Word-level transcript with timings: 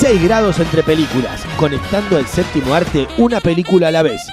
6 0.00 0.24
grados 0.24 0.58
entre 0.58 0.82
películas, 0.82 1.44
conectando 1.58 2.16
al 2.16 2.26
séptimo 2.26 2.72
arte 2.72 3.06
una 3.18 3.38
película 3.38 3.88
a 3.88 3.90
la 3.90 4.02
vez. 4.02 4.26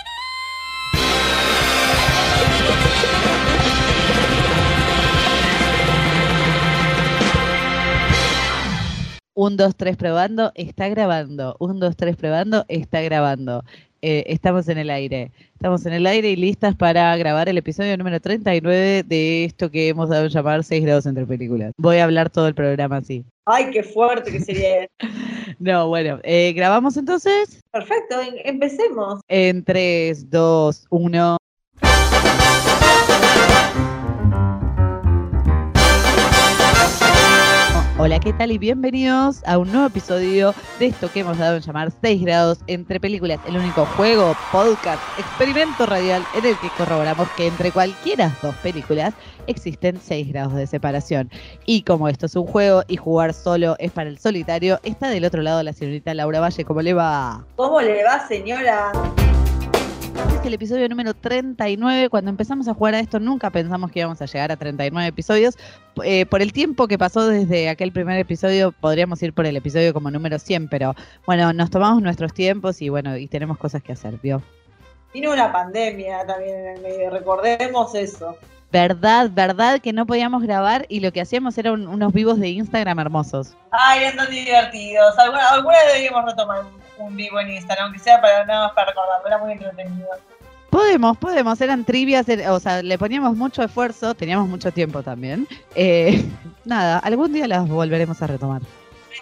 Un, 9.33 9.57
dos, 9.57 9.75
tres 9.75 9.97
probando, 9.97 10.53
está 10.55 10.87
grabando. 10.87 11.57
Un, 11.59 11.81
dos, 11.81 11.97
tres 11.97 12.15
probando, 12.15 12.63
está 12.69 13.01
grabando. 13.01 13.65
Eh, 14.09 14.23
estamos 14.27 14.69
en 14.69 14.77
el 14.77 14.89
aire. 14.89 15.31
Estamos 15.55 15.85
en 15.85 15.91
el 15.91 16.07
aire 16.07 16.29
y 16.31 16.37
listas 16.37 16.73
para 16.77 17.13
grabar 17.17 17.49
el 17.49 17.57
episodio 17.57 17.97
número 17.97 18.21
39 18.21 19.03
de 19.05 19.43
esto 19.43 19.69
que 19.69 19.89
hemos 19.89 20.07
dado 20.07 20.27
a 20.27 20.29
llamar 20.29 20.63
6 20.63 20.81
grados 20.85 21.05
entre 21.07 21.25
películas. 21.25 21.73
Voy 21.77 21.97
a 21.97 22.05
hablar 22.05 22.29
todo 22.29 22.47
el 22.47 22.55
programa 22.55 22.95
así. 22.97 23.25
Ay, 23.45 23.69
qué 23.71 23.83
fuerte 23.83 24.31
que 24.31 24.39
sería. 24.39 24.87
No, 25.59 25.87
bueno, 25.87 26.19
eh, 26.23 26.53
¿grabamos 26.53 26.95
entonces? 26.97 27.61
Perfecto, 27.71 28.21
em- 28.21 28.35
empecemos. 28.45 29.19
En 29.27 29.63
3, 29.63 30.29
2, 30.29 30.85
1. 30.89 31.37
Hola, 37.99 38.19
¿qué 38.19 38.31
tal? 38.31 38.51
Y 38.51 38.59
bienvenidos 38.59 39.41
a 39.47 39.57
un 39.57 39.71
nuevo 39.71 39.87
episodio 39.87 40.53
de 40.77 40.85
esto 40.85 41.11
que 41.11 41.21
hemos 41.21 41.39
dado 41.39 41.55
en 41.55 41.63
llamar 41.63 41.91
6 41.99 42.21
grados 42.21 42.59
entre 42.67 42.99
películas, 42.99 43.39
el 43.47 43.57
único 43.57 43.87
juego, 43.87 44.35
podcast, 44.51 45.01
experimento 45.17 45.83
radial 45.87 46.23
en 46.35 46.45
el 46.45 46.55
que 46.59 46.69
corroboramos 46.77 47.27
que 47.31 47.47
entre 47.47 47.71
cualquiera 47.71 48.37
dos 48.43 48.53
películas 48.57 49.15
existen 49.47 49.99
6 49.99 50.27
grados 50.27 50.53
de 50.53 50.67
separación. 50.67 51.31
Y 51.65 51.81
como 51.81 52.07
esto 52.07 52.27
es 52.27 52.35
un 52.35 52.45
juego 52.45 52.83
y 52.87 52.97
jugar 52.97 53.33
solo 53.33 53.75
es 53.79 53.91
para 53.91 54.09
el 54.09 54.19
solitario, 54.19 54.79
está 54.83 55.09
del 55.09 55.25
otro 55.25 55.41
lado 55.41 55.63
la 55.63 55.73
señorita 55.73 56.13
Laura 56.13 56.39
Valle, 56.39 56.65
¿cómo 56.65 56.83
le 56.83 56.93
va? 56.93 57.45
¿Cómo 57.55 57.81
le 57.81 58.03
va, 58.03 58.27
señora? 58.27 58.91
Este 60.17 60.35
es 60.35 60.45
el 60.45 60.53
episodio 60.55 60.89
número 60.89 61.13
39. 61.13 62.09
Cuando 62.09 62.31
empezamos 62.31 62.67
a 62.67 62.73
jugar 62.73 62.95
a 62.95 62.99
esto, 62.99 63.19
nunca 63.19 63.51
pensamos 63.51 63.91
que 63.91 63.99
íbamos 63.99 64.19
a 64.19 64.25
llegar 64.25 64.51
a 64.51 64.55
39 64.55 65.07
episodios. 65.07 65.57
Eh, 66.03 66.25
por 66.25 66.41
el 66.41 66.53
tiempo 66.53 66.87
que 66.87 66.97
pasó 66.97 67.27
desde 67.27 67.69
aquel 67.69 67.91
primer 67.91 68.19
episodio, 68.19 68.71
podríamos 68.71 69.21
ir 69.21 69.33
por 69.33 69.45
el 69.45 69.55
episodio 69.55 69.93
como 69.93 70.09
número 70.09 70.39
100, 70.39 70.69
pero 70.69 70.95
bueno, 71.27 71.53
nos 71.53 71.69
tomamos 71.69 72.01
nuestros 72.01 72.33
tiempos 72.33 72.81
y 72.81 72.89
bueno, 72.89 73.15
y 73.15 73.27
tenemos 73.27 73.59
cosas 73.59 73.83
que 73.83 73.93
hacer, 73.93 74.17
¿vio? 74.21 74.41
Vino 75.13 75.31
una 75.31 75.51
pandemia 75.51 76.25
también 76.25 76.55
en 76.55 76.77
el 76.77 76.81
medio, 76.81 77.09
recordemos 77.11 77.93
eso. 77.93 78.35
Verdad, 78.71 79.29
verdad 79.31 79.79
que 79.79 79.93
no 79.93 80.05
podíamos 80.05 80.43
grabar 80.43 80.85
y 80.89 80.99
lo 80.99 81.13
que 81.13 81.21
hacíamos 81.21 81.57
eran 81.57 81.87
unos 81.87 82.11
vivos 82.11 82.39
de 82.39 82.49
Instagram 82.49 82.99
hermosos. 82.99 83.55
Ay, 83.71 84.05
andan 84.05 84.29
divertidos. 84.29 85.17
Alguna, 85.17 85.49
alguna 85.49 85.77
deberíamos 85.87 86.25
retomar 86.25 86.63
un, 86.97 87.15
vivo 87.15 87.39
en 87.39 87.51
Instagram, 87.51 87.85
aunque 87.85 87.99
sea 87.99 88.19
para 88.21 88.45
nada 88.45 88.67
más 88.67 88.73
para 88.75 88.89
recordar, 88.91 89.21
era 89.25 89.37
muy 89.37 89.53
entretenido. 89.53 90.07
Podemos, 90.69 91.17
podemos, 91.17 91.59
eran 91.61 91.85
trivias, 91.85 92.27
er- 92.27 92.49
o 92.49 92.59
sea, 92.59 92.81
le 92.83 92.97
poníamos 92.97 93.35
mucho 93.37 93.63
esfuerzo, 93.63 94.13
teníamos 94.15 94.47
mucho 94.49 94.71
tiempo 94.71 95.01
también. 95.01 95.47
Eh, 95.75 96.23
nada, 96.65 96.99
algún 96.99 97.31
día 97.33 97.47
las 97.47 97.67
volveremos 97.67 98.21
a 98.21 98.27
retomar. 98.27 98.61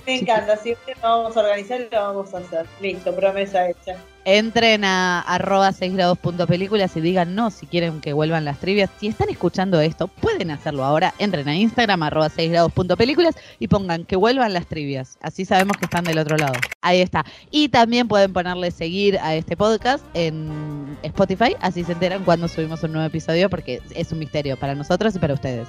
Me 0.05 0.19
encanta, 0.19 0.57
siempre 0.57 0.95
lo 1.01 1.07
vamos 1.09 1.37
a 1.37 1.39
organizar 1.41 1.79
y 1.81 1.87
lo 1.89 2.01
vamos 2.01 2.33
a 2.33 2.39
hacer. 2.39 2.65
Listo, 2.81 3.15
promesa 3.15 3.69
hecha. 3.69 3.95
Entren 4.27 4.83
a 4.83 5.21
arroba 5.21 5.71
6 5.71 5.93
grados 5.93 6.17
punto 6.17 6.47
películas 6.47 6.97
y 6.97 7.01
díganos 7.01 7.53
si 7.53 7.67
quieren 7.67 8.01
que 8.01 8.11
vuelvan 8.11 8.43
las 8.43 8.57
trivias. 8.57 8.89
Si 8.99 9.05
están 9.05 9.29
escuchando 9.29 9.79
esto, 9.79 10.07
pueden 10.07 10.49
hacerlo 10.49 10.83
ahora. 10.83 11.13
Entren 11.19 11.47
a 11.47 11.55
Instagram, 11.55 12.01
arroba 12.01 12.29
6 12.29 12.49
grados 12.49 12.73
punto 12.73 12.97
películas 12.97 13.35
y 13.59 13.67
pongan 13.67 14.03
que 14.03 14.15
vuelvan 14.15 14.51
las 14.51 14.65
trivias. 14.65 15.19
Así 15.21 15.45
sabemos 15.45 15.77
que 15.77 15.85
están 15.85 16.05
del 16.05 16.17
otro 16.17 16.37
lado. 16.37 16.53
Ahí 16.81 17.01
está. 17.01 17.23
Y 17.51 17.69
también 17.69 18.07
pueden 18.07 18.33
ponerle 18.33 18.71
seguir 18.71 19.19
a 19.19 19.35
este 19.35 19.55
podcast 19.55 20.03
en 20.15 20.97
Spotify, 21.03 21.55
así 21.61 21.83
se 21.83 21.91
enteran 21.91 22.23
cuando 22.23 22.47
subimos 22.47 22.81
un 22.81 22.93
nuevo 22.93 23.05
episodio, 23.05 23.47
porque 23.47 23.79
es 23.93 24.11
un 24.11 24.17
misterio 24.17 24.57
para 24.57 24.73
nosotros 24.73 25.15
y 25.15 25.19
para 25.19 25.35
ustedes. 25.35 25.67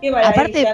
Qué. 0.00 0.10
Aparte, 0.10 0.66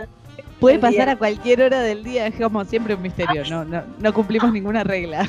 Puede 0.59 0.79
pasar 0.79 1.09
a 1.09 1.17
cualquier 1.17 1.63
hora 1.63 1.81
del 1.81 2.05
día, 2.05 2.27
es 2.27 2.35
como 2.35 2.65
siempre 2.67 2.95
un 2.95 3.01
misterio, 3.01 3.45
no, 3.49 3.65
no, 3.65 3.83
no 3.99 4.13
cumplimos 4.13 4.53
ninguna 4.53 4.85
regla. 4.85 5.27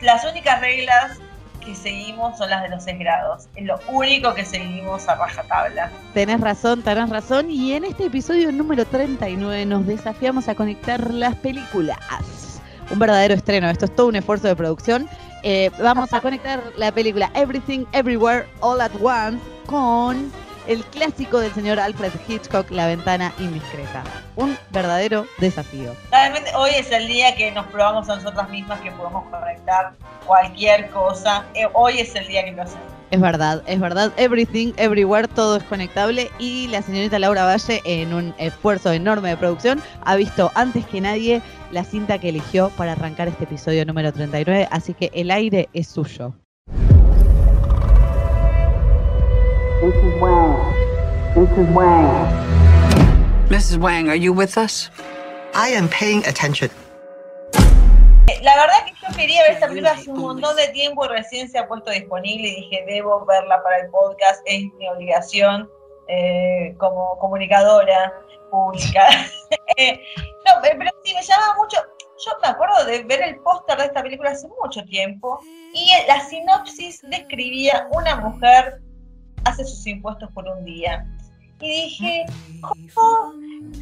Las 0.00 0.24
únicas 0.24 0.60
reglas 0.60 1.18
que 1.64 1.74
seguimos 1.74 2.36
son 2.38 2.50
las 2.50 2.62
de 2.62 2.68
los 2.68 2.84
6 2.84 2.98
grados. 2.98 3.48
Es 3.54 3.64
lo 3.64 3.78
único 3.88 4.34
que 4.34 4.44
seguimos 4.44 5.08
a 5.08 5.14
rajatabla. 5.14 5.90
Tenés 6.14 6.40
razón, 6.40 6.82
tenés 6.82 7.08
razón. 7.08 7.50
Y 7.50 7.72
en 7.72 7.84
este 7.84 8.06
episodio 8.06 8.50
número 8.52 8.84
39 8.84 9.66
nos 9.66 9.86
desafiamos 9.86 10.48
a 10.48 10.54
conectar 10.54 11.12
las 11.12 11.36
películas. 11.36 11.98
Un 12.90 12.98
verdadero 12.98 13.34
estreno, 13.34 13.70
esto 13.70 13.86
es 13.86 13.94
todo 13.94 14.08
un 14.08 14.16
esfuerzo 14.16 14.48
de 14.48 14.56
producción. 14.56 15.08
Eh, 15.44 15.70
vamos 15.80 16.12
a 16.12 16.20
conectar 16.20 16.60
la 16.76 16.92
película 16.92 17.30
Everything, 17.34 17.84
Everywhere, 17.92 18.46
All 18.60 18.80
at 18.80 18.92
Once 19.00 19.42
con 19.66 20.30
el 20.66 20.84
clásico 20.84 21.38
del 21.38 21.52
señor 21.52 21.80
Alfred 21.80 22.12
Hitchcock, 22.26 22.70
La 22.70 22.86
ventana 22.86 23.32
indiscreta. 23.38 24.04
Un 24.36 24.56
verdadero 24.70 25.26
desafío. 25.38 25.94
Realmente 26.10 26.50
hoy 26.56 26.70
es 26.76 26.90
el 26.90 27.06
día 27.08 27.34
que 27.34 27.50
nos 27.50 27.66
probamos 27.66 28.08
a 28.08 28.16
nosotras 28.16 28.48
mismas 28.50 28.80
que 28.80 28.90
podemos 28.92 29.24
conectar 29.30 29.92
cualquier 30.26 30.90
cosa. 30.90 31.44
Eh, 31.54 31.66
hoy 31.72 31.98
es 31.98 32.14
el 32.14 32.26
día 32.26 32.44
que 32.44 32.52
lo 32.52 32.62
hacemos. 32.62 32.92
Es 33.10 33.20
verdad, 33.20 33.62
es 33.66 33.78
verdad. 33.78 34.10
Everything, 34.16 34.72
everywhere, 34.78 35.28
todo 35.28 35.56
es 35.56 35.62
conectable. 35.64 36.30
Y 36.38 36.68
la 36.68 36.80
señorita 36.80 37.18
Laura 37.18 37.44
Valle, 37.44 37.82
en 37.84 38.14
un 38.14 38.34
esfuerzo 38.38 38.90
enorme 38.90 39.28
de 39.28 39.36
producción, 39.36 39.82
ha 40.04 40.16
visto 40.16 40.50
antes 40.54 40.86
que 40.86 41.02
nadie 41.02 41.42
la 41.72 41.84
cinta 41.84 42.18
que 42.18 42.30
eligió 42.30 42.70
para 42.70 42.92
arrancar 42.92 43.28
este 43.28 43.44
episodio 43.44 43.84
número 43.84 44.12
39. 44.12 44.66
Así 44.70 44.94
que 44.94 45.10
el 45.12 45.30
aire 45.30 45.68
es 45.74 45.88
suyo. 45.88 46.32
Mrs. 49.82 50.20
Wang. 50.20 50.54
Mrs. 51.34 51.68
Wang. 51.74 52.08
Mrs. 53.48 53.78
Wang, 53.78 54.08
are 54.08 54.16
you 54.16 54.32
with 54.32 54.56
us? 54.56 54.90
I 55.54 55.68
am 55.70 55.88
paying 55.88 56.24
attention. 56.26 56.70
Eh, 58.28 58.38
La 58.42 58.54
verdad 58.56 58.84
que 58.86 58.92
yo 59.02 59.08
quería 59.16 59.42
ver 59.42 59.52
esta 59.52 59.66
película 59.68 59.92
hace 59.92 60.10
un 60.10 60.18
montón 60.20 60.56
de 60.56 60.68
tiempo 60.68 61.04
y 61.04 61.08
recién 61.08 61.48
se 61.48 61.58
ha 61.58 61.66
puesto 61.68 61.90
disponible 61.90 62.48
y 62.48 62.54
dije, 62.62 62.84
debo 62.86 63.24
verla 63.26 63.62
para 63.62 63.78
el 63.80 63.90
podcast, 63.90 64.40
es 64.46 64.62
mi 64.78 64.88
obligación 64.88 65.68
eh, 66.08 66.74
como 66.78 67.18
comunicadora 67.18 68.12
pública. 68.50 69.06
Eh, 69.76 70.00
no, 70.46 70.62
pe- 70.62 70.74
pero 70.78 70.90
sí, 71.04 71.14
me 71.14 71.22
llamaba 71.22 71.54
mucho, 71.56 71.76
yo 72.24 72.32
me 72.42 72.48
acuerdo 72.48 72.84
de 72.86 73.02
ver 73.04 73.22
el 73.22 73.36
póster 73.40 73.76
de 73.78 73.84
esta 73.84 74.02
película 74.02 74.30
hace 74.30 74.46
mucho 74.62 74.82
tiempo 74.84 75.40
y 75.72 75.90
la 76.08 76.20
sinopsis 76.20 77.00
describía 77.10 77.86
una 77.92 78.16
mujer 78.16 78.80
hace 79.44 79.64
sus 79.64 79.86
impuestos 79.86 80.30
por 80.32 80.46
un 80.48 80.64
día. 80.64 81.06
Y 81.60 81.68
dije, 81.68 82.24
¿cómo? 82.94 83.32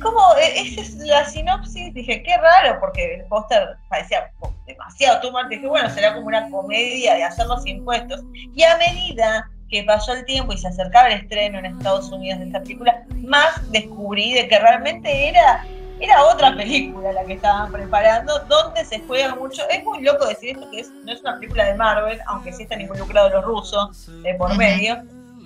¿Cómo? 0.03 0.21
E- 0.37 0.61
Esa 0.61 0.81
es 0.83 0.95
la 0.97 1.25
sinopsis. 1.25 1.95
Dije, 1.95 2.23
qué 2.23 2.37
raro, 2.37 2.79
porque 2.79 3.15
el 3.15 3.25
póster 3.25 3.77
parecía 3.89 4.31
demasiado 4.67 5.33
much. 5.33 5.47
Dije, 5.49 5.67
bueno, 5.67 5.89
será 5.89 6.15
como 6.15 6.27
una 6.27 6.49
comedia 6.51 7.15
de 7.15 7.25
hacer 7.25 7.47
los 7.47 7.67
impuestos. 7.67 8.21
Y 8.55 8.62
a 8.65 8.77
medida 8.77 9.49
que 9.71 9.83
pasó 9.85 10.12
el 10.12 10.25
tiempo 10.27 10.53
y 10.53 10.59
se 10.59 10.69
acercaba 10.69 11.09
el 11.09 11.21
estreno 11.21 11.59
en 11.59 11.67
Estados 11.67 12.11
Unidos 12.11 12.41
de 12.41 12.47
esta 12.47 12.61
película, 12.61 13.05
más 13.23 13.71
descubrí 13.71 14.35
de 14.35 14.49
que 14.49 14.59
realmente 14.59 15.29
era, 15.29 15.65
era 16.01 16.25
otra 16.25 16.57
película 16.57 17.12
la 17.12 17.25
que 17.25 17.35
estaban 17.35 17.71
preparando, 17.71 18.41
donde 18.41 18.85
se 18.85 18.99
juega 19.07 19.35
mucho. 19.37 19.62
Es 19.71 19.85
muy 19.85 20.03
loco 20.03 20.27
decir 20.27 20.51
esto, 20.57 20.69
que 20.71 20.81
es, 20.81 20.91
no 21.05 21.12
es 21.12 21.21
una 21.21 21.39
película 21.39 21.65
de 21.67 21.75
Marvel, 21.77 22.19
aunque 22.27 22.53
sí 22.53 22.65
están 22.65 22.81
involucrados 22.81 23.33
los 23.33 23.45
rusos 23.45 24.23
de 24.23 24.35
por 24.35 24.55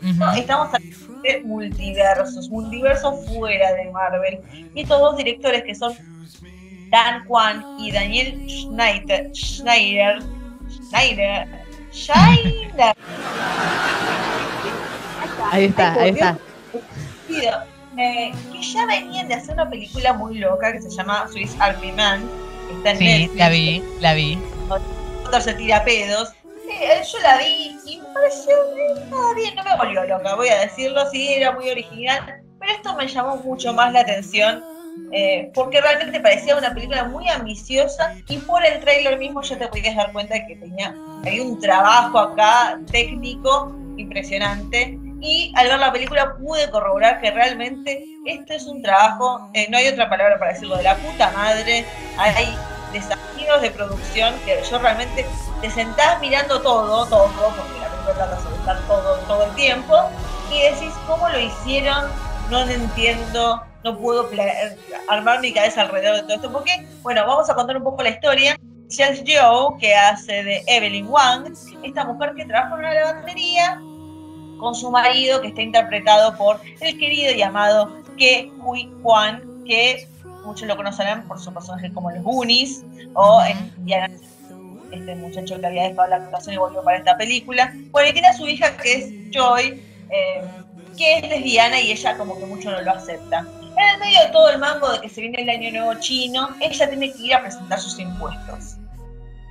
No, 0.04 0.32
estamos 0.34 0.68
hablando 0.74 1.22
de 1.22 1.40
multiversos, 1.44 2.50
multiversos 2.50 3.26
fuera 3.26 3.72
de 3.72 3.90
Marvel. 3.90 4.40
Y 4.74 4.82
estos 4.82 5.00
dos 5.00 5.16
directores 5.16 5.62
que 5.64 5.74
son 5.74 5.94
Dan 6.90 7.24
Kwan 7.24 7.64
y 7.78 7.90
Daniel 7.90 8.46
Schneider, 8.48 9.30
Schneider, 9.34 10.18
Schneider, 10.70 11.48
Schneider. 11.92 12.94
Ahí 15.50 15.64
está, 15.64 15.92
ahí 15.94 16.10
está. 16.10 16.38
Eh, 17.96 18.32
que 18.52 18.60
ya 18.60 18.86
venían 18.86 19.28
de 19.28 19.34
hacer 19.34 19.54
una 19.54 19.70
película 19.70 20.12
muy 20.12 20.38
loca 20.38 20.72
que 20.72 20.82
se 20.82 20.90
llama 20.90 21.28
Swiss 21.32 21.54
Army 21.60 21.92
Man. 21.92 22.22
que 22.68 22.76
Está 22.78 22.90
en 22.90 22.98
Sí, 22.98 23.04
Netflix. 23.04 23.36
la 23.38 23.48
vi, 23.48 23.82
la 24.00 24.14
vi. 24.14 24.38
Otro 25.24 25.40
se 25.40 25.54
tira 25.54 25.84
pedos. 25.84 26.32
Eh, 26.70 27.02
yo 27.04 27.18
la 27.20 27.38
vi 27.38 27.76
y 27.86 28.00
bien, 29.34 29.54
no 29.54 29.64
me 29.64 29.76
volvió 29.76 30.04
loca, 30.04 30.34
voy 30.34 30.48
a 30.48 30.60
decirlo, 30.60 31.08
sí, 31.10 31.34
era 31.34 31.52
muy 31.52 31.68
original, 31.70 32.42
pero 32.58 32.72
esto 32.72 32.94
me 32.94 33.06
llamó 33.06 33.36
mucho 33.36 33.72
más 33.72 33.92
la 33.92 34.00
atención 34.00 34.64
eh, 35.12 35.50
porque 35.54 35.80
realmente 35.80 36.20
parecía 36.20 36.56
una 36.56 36.72
película 36.72 37.04
muy 37.04 37.28
ambiciosa 37.28 38.14
y 38.28 38.38
por 38.38 38.64
el 38.64 38.80
tráiler 38.80 39.18
mismo 39.18 39.42
ya 39.42 39.58
te 39.58 39.66
podías 39.68 39.96
dar 39.96 40.12
cuenta 40.12 40.34
de 40.34 40.46
que 40.46 40.56
tenía 40.56 40.94
hay 41.24 41.40
un 41.40 41.60
trabajo 41.60 42.18
acá 42.18 42.78
técnico 42.90 43.74
impresionante 43.96 44.98
y 45.20 45.52
al 45.56 45.68
ver 45.68 45.78
la 45.78 45.92
película 45.92 46.36
pude 46.36 46.70
corroborar 46.70 47.20
que 47.20 47.30
realmente 47.30 48.04
esto 48.26 48.52
es 48.52 48.66
un 48.66 48.82
trabajo, 48.82 49.50
eh, 49.54 49.66
no 49.70 49.78
hay 49.78 49.88
otra 49.88 50.08
palabra 50.08 50.38
para 50.38 50.52
decirlo, 50.52 50.76
de 50.76 50.82
la 50.82 50.96
puta 50.96 51.30
madre, 51.32 51.84
hay 52.18 52.54
desafíos 52.92 53.33
de 53.60 53.70
producción 53.70 54.34
que 54.44 54.62
yo 54.68 54.78
realmente 54.78 55.26
te 55.60 55.70
sentás 55.70 56.18
mirando 56.20 56.60
todo, 56.60 57.06
todo, 57.06 57.28
porque 57.28 57.78
la 57.80 57.88
película 57.88 58.14
trata 58.14 58.40
sobre 58.42 58.56
estar 58.56 58.78
todo, 58.86 59.16
todo 59.28 59.44
el 59.44 59.54
tiempo, 59.54 59.96
y 60.50 60.62
decís, 60.62 60.92
¿cómo 61.06 61.28
lo 61.28 61.38
hicieron? 61.38 62.10
No 62.50 62.62
entiendo, 62.62 63.62
no 63.84 63.98
puedo 63.98 64.28
armar 65.08 65.40
mi 65.40 65.52
cabeza 65.52 65.82
alrededor 65.82 66.16
de 66.16 66.22
todo 66.22 66.34
esto, 66.34 66.52
porque, 66.52 66.86
bueno, 67.02 67.26
vamos 67.26 67.48
a 67.50 67.54
contar 67.54 67.76
un 67.76 67.84
poco 67.84 68.02
la 68.02 68.10
historia. 68.10 68.58
Chelsea 68.88 69.24
Joe, 69.26 69.78
que 69.78 69.94
hace 69.94 70.42
de 70.42 70.62
Evelyn 70.66 71.06
Wang, 71.06 71.52
esta 71.82 72.04
mujer 72.04 72.34
que 72.34 72.44
trabaja 72.44 72.74
en 72.74 72.80
una 72.80 72.94
lavandería 72.94 73.80
con 74.58 74.74
su 74.74 74.90
marido, 74.90 75.40
que 75.40 75.48
está 75.48 75.62
interpretado 75.62 76.36
por 76.36 76.60
el 76.80 76.98
querido 76.98 77.32
y 77.32 77.42
amado 77.42 77.92
Ke 78.16 78.50
Huy 78.62 78.90
Kwan, 79.02 79.64
que 79.64 80.08
muchos 80.44 80.68
lo 80.68 80.76
conocerán 80.76 81.26
por 81.26 81.40
su 81.40 81.52
personaje 81.52 81.92
como 81.92 82.10
los 82.10 82.22
Goonies, 82.22 82.84
o 83.14 83.42
en 83.42 83.72
Indiana 83.78 84.08
este 84.94 85.14
muchacho 85.16 85.60
que 85.60 85.66
había 85.66 85.88
dejado 85.88 86.08
la 86.08 86.16
actuación 86.16 86.54
y 86.54 86.58
volvió 86.58 86.82
para 86.82 86.98
esta 86.98 87.16
película. 87.16 87.72
Bueno, 87.90 88.08
y 88.08 88.12
tiene 88.12 88.28
a 88.28 88.32
su 88.32 88.46
hija 88.46 88.76
que 88.76 88.94
es 88.94 89.12
Joy, 89.30 89.82
eh, 90.10 90.44
que 90.96 91.18
es 91.18 91.28
lesbiana 91.28 91.80
y 91.80 91.92
ella 91.92 92.16
como 92.16 92.38
que 92.38 92.46
mucho 92.46 92.70
no 92.70 92.80
lo 92.80 92.90
acepta. 92.92 93.46
En 93.76 93.88
el 93.88 93.98
medio 93.98 94.20
de 94.20 94.28
todo 94.28 94.50
el 94.50 94.58
mambo 94.58 94.88
de 94.88 95.00
que 95.00 95.08
se 95.08 95.20
viene 95.20 95.42
el 95.42 95.50
año 95.50 95.70
nuevo 95.72 96.00
chino, 96.00 96.48
ella 96.60 96.88
tiene 96.88 97.12
que 97.12 97.22
ir 97.22 97.34
a 97.34 97.42
presentar 97.42 97.80
sus 97.80 97.98
impuestos. 97.98 98.76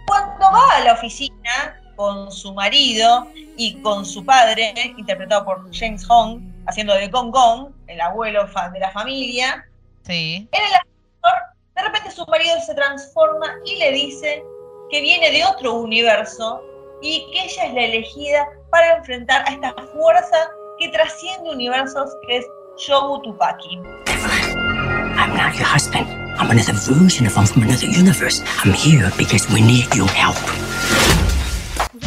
Cuando 0.07 0.45
va 0.51 0.77
a 0.77 0.79
la 0.81 0.93
oficina 0.93 1.81
con 1.95 2.31
su 2.31 2.53
marido 2.53 3.27
y 3.57 3.81
con 3.81 4.05
su 4.05 4.25
padre, 4.25 4.73
interpretado 4.97 5.45
por 5.45 5.75
James 5.75 6.05
Hong, 6.05 6.41
haciendo 6.67 6.93
de 6.95 7.07
Gong 7.07 7.31
Gong, 7.31 7.71
el 7.87 7.99
abuelo 7.99 8.47
de 8.71 8.79
la 8.79 8.91
familia, 8.91 9.67
Sí. 10.05 10.47
en 10.51 10.61
el 10.61 10.73
ascensor, 10.73 11.39
de 11.75 11.81
repente 11.81 12.11
su 12.11 12.25
marido 12.25 12.55
se 12.65 12.75
transforma 12.75 13.55
y 13.65 13.77
le 13.77 13.91
dice 13.91 14.43
que 14.91 15.01
viene 15.01 15.31
de 15.31 15.45
otro 15.45 15.75
universo 15.75 16.61
y 17.01 17.25
que 17.31 17.43
ella 17.45 17.65
es 17.65 17.73
la 17.73 17.81
elegida 17.83 18.47
para 18.69 18.97
enfrentar 18.97 19.43
a 19.47 19.51
esta 19.53 19.73
fuerza 19.93 20.49
que 20.79 20.89
trasciende 20.89 21.49
universos, 21.51 22.09
que 22.27 22.37
es 22.37 22.45
Shobu 22.77 23.21
Tupaki. 23.21 23.79
I'm 25.15 25.35
not 25.35 25.55
your 25.55 25.65
husband. 25.65 26.07
I'm 26.39 26.49
another 26.49 26.73
version 26.73 27.27
of 27.27 27.35
him 27.35 27.45
from 27.45 27.63
another 27.63 27.87
universe. 27.87 28.43
I'm 28.63 28.73
here 28.73 29.11
because 29.17 29.47
we 29.53 29.61
need 29.61 29.93
your 29.95 30.09
help. 30.09 30.37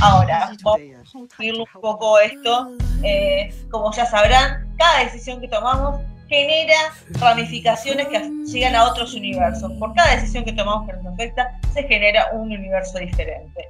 Ahora, 0.00 0.50
vamos 0.62 0.80
a 1.14 1.42
un 1.42 1.80
poco 1.80 2.18
esto. 2.18 2.76
Eh, 3.02 3.54
como 3.70 3.92
ya 3.92 4.04
sabrán, 4.06 4.74
cada 4.76 5.04
decisión 5.04 5.40
que 5.40 5.48
tomamos 5.48 6.00
genera 6.28 6.74
ramificaciones 7.20 8.08
que 8.08 8.30
llegan 8.46 8.74
a 8.74 8.84
otros 8.84 9.14
universos. 9.14 9.72
Por 9.78 9.94
cada 9.94 10.16
decisión 10.16 10.44
que 10.44 10.52
tomamos 10.52 10.88
que 10.88 10.96
nos 10.96 11.14
afecta, 11.14 11.58
se 11.72 11.82
genera 11.84 12.28
un 12.32 12.52
universo 12.52 12.98
diferente. 12.98 13.68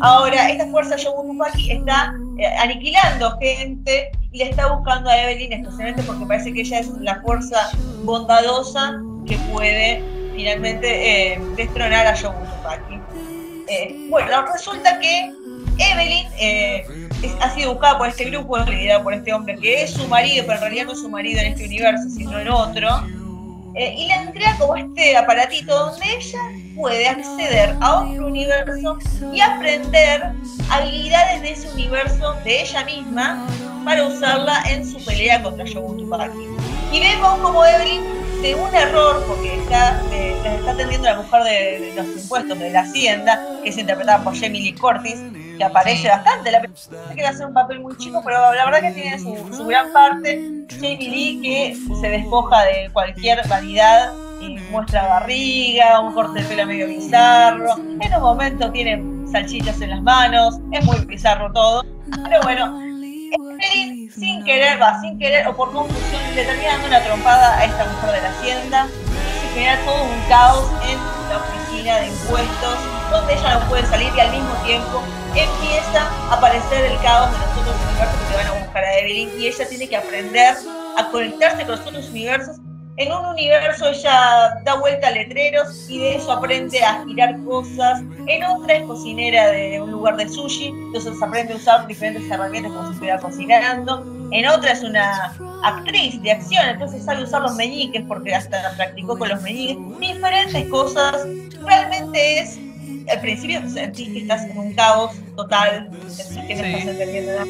Ahora, 0.00 0.50
esta 0.50 0.66
fuerza 0.66 0.96
Shogun 0.96 1.32
Tupaki 1.32 1.72
está 1.72 2.14
eh, 2.38 2.46
aniquilando 2.46 3.36
gente 3.38 4.10
y 4.32 4.38
le 4.38 4.50
está 4.50 4.72
buscando 4.72 5.10
a 5.10 5.22
Evelyn 5.22 5.52
especialmente 5.52 6.02
porque 6.02 6.26
parece 6.26 6.52
que 6.52 6.60
ella 6.60 6.80
es 6.80 6.88
la 7.00 7.20
fuerza 7.22 7.70
bondadosa 8.04 9.00
que 9.26 9.36
puede 9.52 10.02
finalmente 10.34 11.34
eh, 11.34 11.40
destronar 11.56 12.06
a 12.06 12.14
Shogun 12.14 12.44
Tupaki. 12.44 13.00
Eh, 13.68 14.06
bueno, 14.10 14.44
resulta 14.52 14.98
que 14.98 15.32
Evelyn 15.78 16.26
eh, 16.38 16.86
es- 17.22 17.34
ha 17.40 17.50
sido 17.54 17.72
buscada 17.72 17.98
por 17.98 18.08
este 18.08 18.24
grupo, 18.26 18.56
liderado 18.58 19.02
por 19.02 19.14
este 19.14 19.32
hombre 19.32 19.56
que 19.56 19.82
es 19.84 19.90
su 19.92 20.06
marido, 20.08 20.44
pero 20.46 20.54
en 20.58 20.60
realidad 20.62 20.84
no 20.86 20.92
es 20.92 21.00
su 21.00 21.08
marido 21.08 21.40
en 21.40 21.46
este 21.52 21.64
universo, 21.66 22.04
sino 22.14 22.38
en 22.38 22.48
otro. 22.48 22.88
eh, 23.76 23.92
y 23.98 24.06
le 24.06 24.14
entrega 24.14 24.56
como 24.56 24.76
este 24.76 25.16
aparatito 25.16 25.74
donde 25.76 26.06
ella 26.14 26.38
puede 26.76 27.08
acceder 27.08 27.74
a 27.80 28.02
otro 28.02 28.28
universo 28.28 28.98
y 29.32 29.40
aprender 29.40 30.30
habilidades 30.70 31.42
de 31.42 31.50
ese 31.52 31.68
universo, 31.72 32.34
de 32.44 32.62
ella 32.62 32.84
misma, 32.84 33.44
para 33.84 34.06
usarla 34.06 34.62
en 34.70 34.88
su 34.88 35.04
pelea 35.04 35.42
contra 35.42 35.64
Shogun 35.64 35.98
Tupaki. 35.98 36.46
Y 36.92 37.00
vemos 37.00 37.36
como 37.40 37.64
Evelyn, 37.64 38.02
de 38.44 38.54
un 38.54 38.74
error, 38.74 39.24
porque 39.26 39.54
está, 39.56 40.02
eh, 40.12 40.36
está 40.44 40.72
atendiendo 40.72 41.08
la 41.08 41.16
mujer 41.16 41.44
de, 41.44 41.80
de 41.80 41.92
los 41.94 42.22
impuestos 42.22 42.58
de 42.58 42.70
la 42.70 42.80
Hacienda, 42.80 43.42
que 43.62 43.70
es 43.70 43.78
interpretada 43.78 44.22
por 44.22 44.38
Jamie 44.38 44.60
Lee 44.60 44.74
Curtis, 44.74 45.16
que 45.56 45.64
aparece 45.64 46.08
bastante. 46.08 46.52
La 46.52 46.60
película 46.60 47.14
que 47.14 47.24
hacer 47.24 47.46
un 47.46 47.54
papel 47.54 47.80
muy 47.80 47.96
chico, 47.96 48.20
pero 48.22 48.52
la 48.52 48.66
verdad 48.66 48.82
que 48.82 48.90
tiene 48.90 49.18
su, 49.18 49.34
su 49.50 49.64
gran 49.64 49.90
parte. 49.94 50.66
Jamie 50.68 51.08
Lee 51.08 51.40
que 51.42 51.76
se 51.98 52.08
despoja 52.08 52.64
de 52.64 52.90
cualquier 52.92 53.48
vanidad 53.48 54.12
y 54.42 54.58
muestra 54.70 55.08
barriga, 55.08 56.00
un 56.00 56.12
corte 56.12 56.42
de 56.42 56.46
pelo 56.46 56.66
medio 56.66 56.86
bizarro. 56.86 57.78
En 57.78 58.14
un 58.14 58.20
momento 58.20 58.70
tiene 58.72 59.02
salchichas 59.32 59.80
en 59.80 59.88
las 59.88 60.02
manos, 60.02 60.58
es 60.70 60.84
muy 60.84 60.98
bizarro 61.06 61.50
todo. 61.50 61.82
Pero 62.24 62.42
bueno, 62.42 62.78
Evelyn, 63.34 64.10
sin 64.12 64.44
querer, 64.44 64.80
va, 64.80 65.00
sin 65.00 65.18
querer 65.18 65.46
o 65.48 65.56
por 65.56 65.72
confusión, 65.72 66.22
le 66.34 66.44
termina 66.44 66.72
dando 66.72 66.86
una 66.86 67.02
trompada 67.02 67.58
a 67.58 67.64
esta 67.64 67.84
mujer 67.84 68.12
de 68.12 68.22
la 68.22 68.30
hacienda 68.30 68.86
y 68.86 69.40
se 69.40 69.54
genera 69.54 69.84
todo 69.84 70.04
un 70.04 70.28
caos 70.28 70.70
en 70.88 70.98
la 71.28 71.38
oficina 71.38 71.98
de 71.98 72.06
impuestos, 72.08 72.78
donde 73.10 73.34
ella 73.34 73.58
no 73.58 73.68
puede 73.68 73.86
salir 73.86 74.12
y 74.16 74.20
al 74.20 74.30
mismo 74.30 74.54
tiempo 74.64 75.02
empieza 75.34 76.08
a 76.30 76.34
aparecer 76.34 76.84
el 76.84 76.98
caos 77.00 77.32
de 77.32 77.38
los 77.38 77.50
otros 77.58 77.76
universos 77.90 78.20
que 78.28 78.36
van 78.36 78.46
a 78.46 78.64
buscar 78.64 78.84
a 78.84 78.98
Evelyn 78.98 79.30
y 79.40 79.46
ella 79.48 79.68
tiene 79.68 79.88
que 79.88 79.96
aprender 79.96 80.56
a 80.96 81.08
conectarse 81.10 81.64
con 81.64 81.76
los 81.76 81.80
otros 81.80 82.08
universos. 82.10 82.56
En 82.96 83.10
un 83.10 83.26
universo 83.26 83.88
ella 83.88 84.60
da 84.62 84.76
vuelta 84.76 85.08
a 85.08 85.10
letreros 85.10 85.90
y 85.90 85.98
de 85.98 86.14
eso 86.14 86.30
aprende 86.30 86.80
a 86.80 87.04
girar 87.04 87.42
cosas. 87.44 88.02
En 88.28 88.44
otra 88.44 88.74
es 88.74 88.84
cocinera 88.84 89.50
de 89.50 89.80
un 89.80 89.90
lugar 89.90 90.16
de 90.16 90.28
sushi, 90.28 90.66
entonces 90.66 91.20
aprende 91.20 91.54
a 91.54 91.56
usar 91.56 91.86
diferentes 91.88 92.30
herramientas 92.30 92.72
como 92.72 92.86
si 92.86 92.92
estuviera 92.92 93.18
cocinando. 93.18 94.28
En 94.30 94.46
otra 94.48 94.70
es 94.70 94.82
una 94.84 95.34
actriz 95.64 96.22
de 96.22 96.30
acción, 96.30 96.68
entonces 96.68 97.04
sabe 97.04 97.24
usar 97.24 97.42
los 97.42 97.56
meñiques 97.56 98.02
porque 98.06 98.32
hasta 98.32 98.74
practicó 98.76 99.18
con 99.18 99.28
los 99.28 99.42
meñiques. 99.42 99.76
Diferentes 99.98 100.68
cosas. 100.68 101.26
Realmente 101.64 102.38
es 102.40 102.58
al 103.10 103.20
principio 103.20 103.60
sentís 103.68 104.08
que 104.10 104.18
estás 104.20 104.44
en 104.44 104.56
un 104.56 104.72
caos 104.74 105.12
total, 105.34 105.90
sentís 106.08 106.44
que 106.46 106.54
no 106.54 106.62
estás 106.62 106.86
entendiendo 106.86 107.32
nada, 107.32 107.44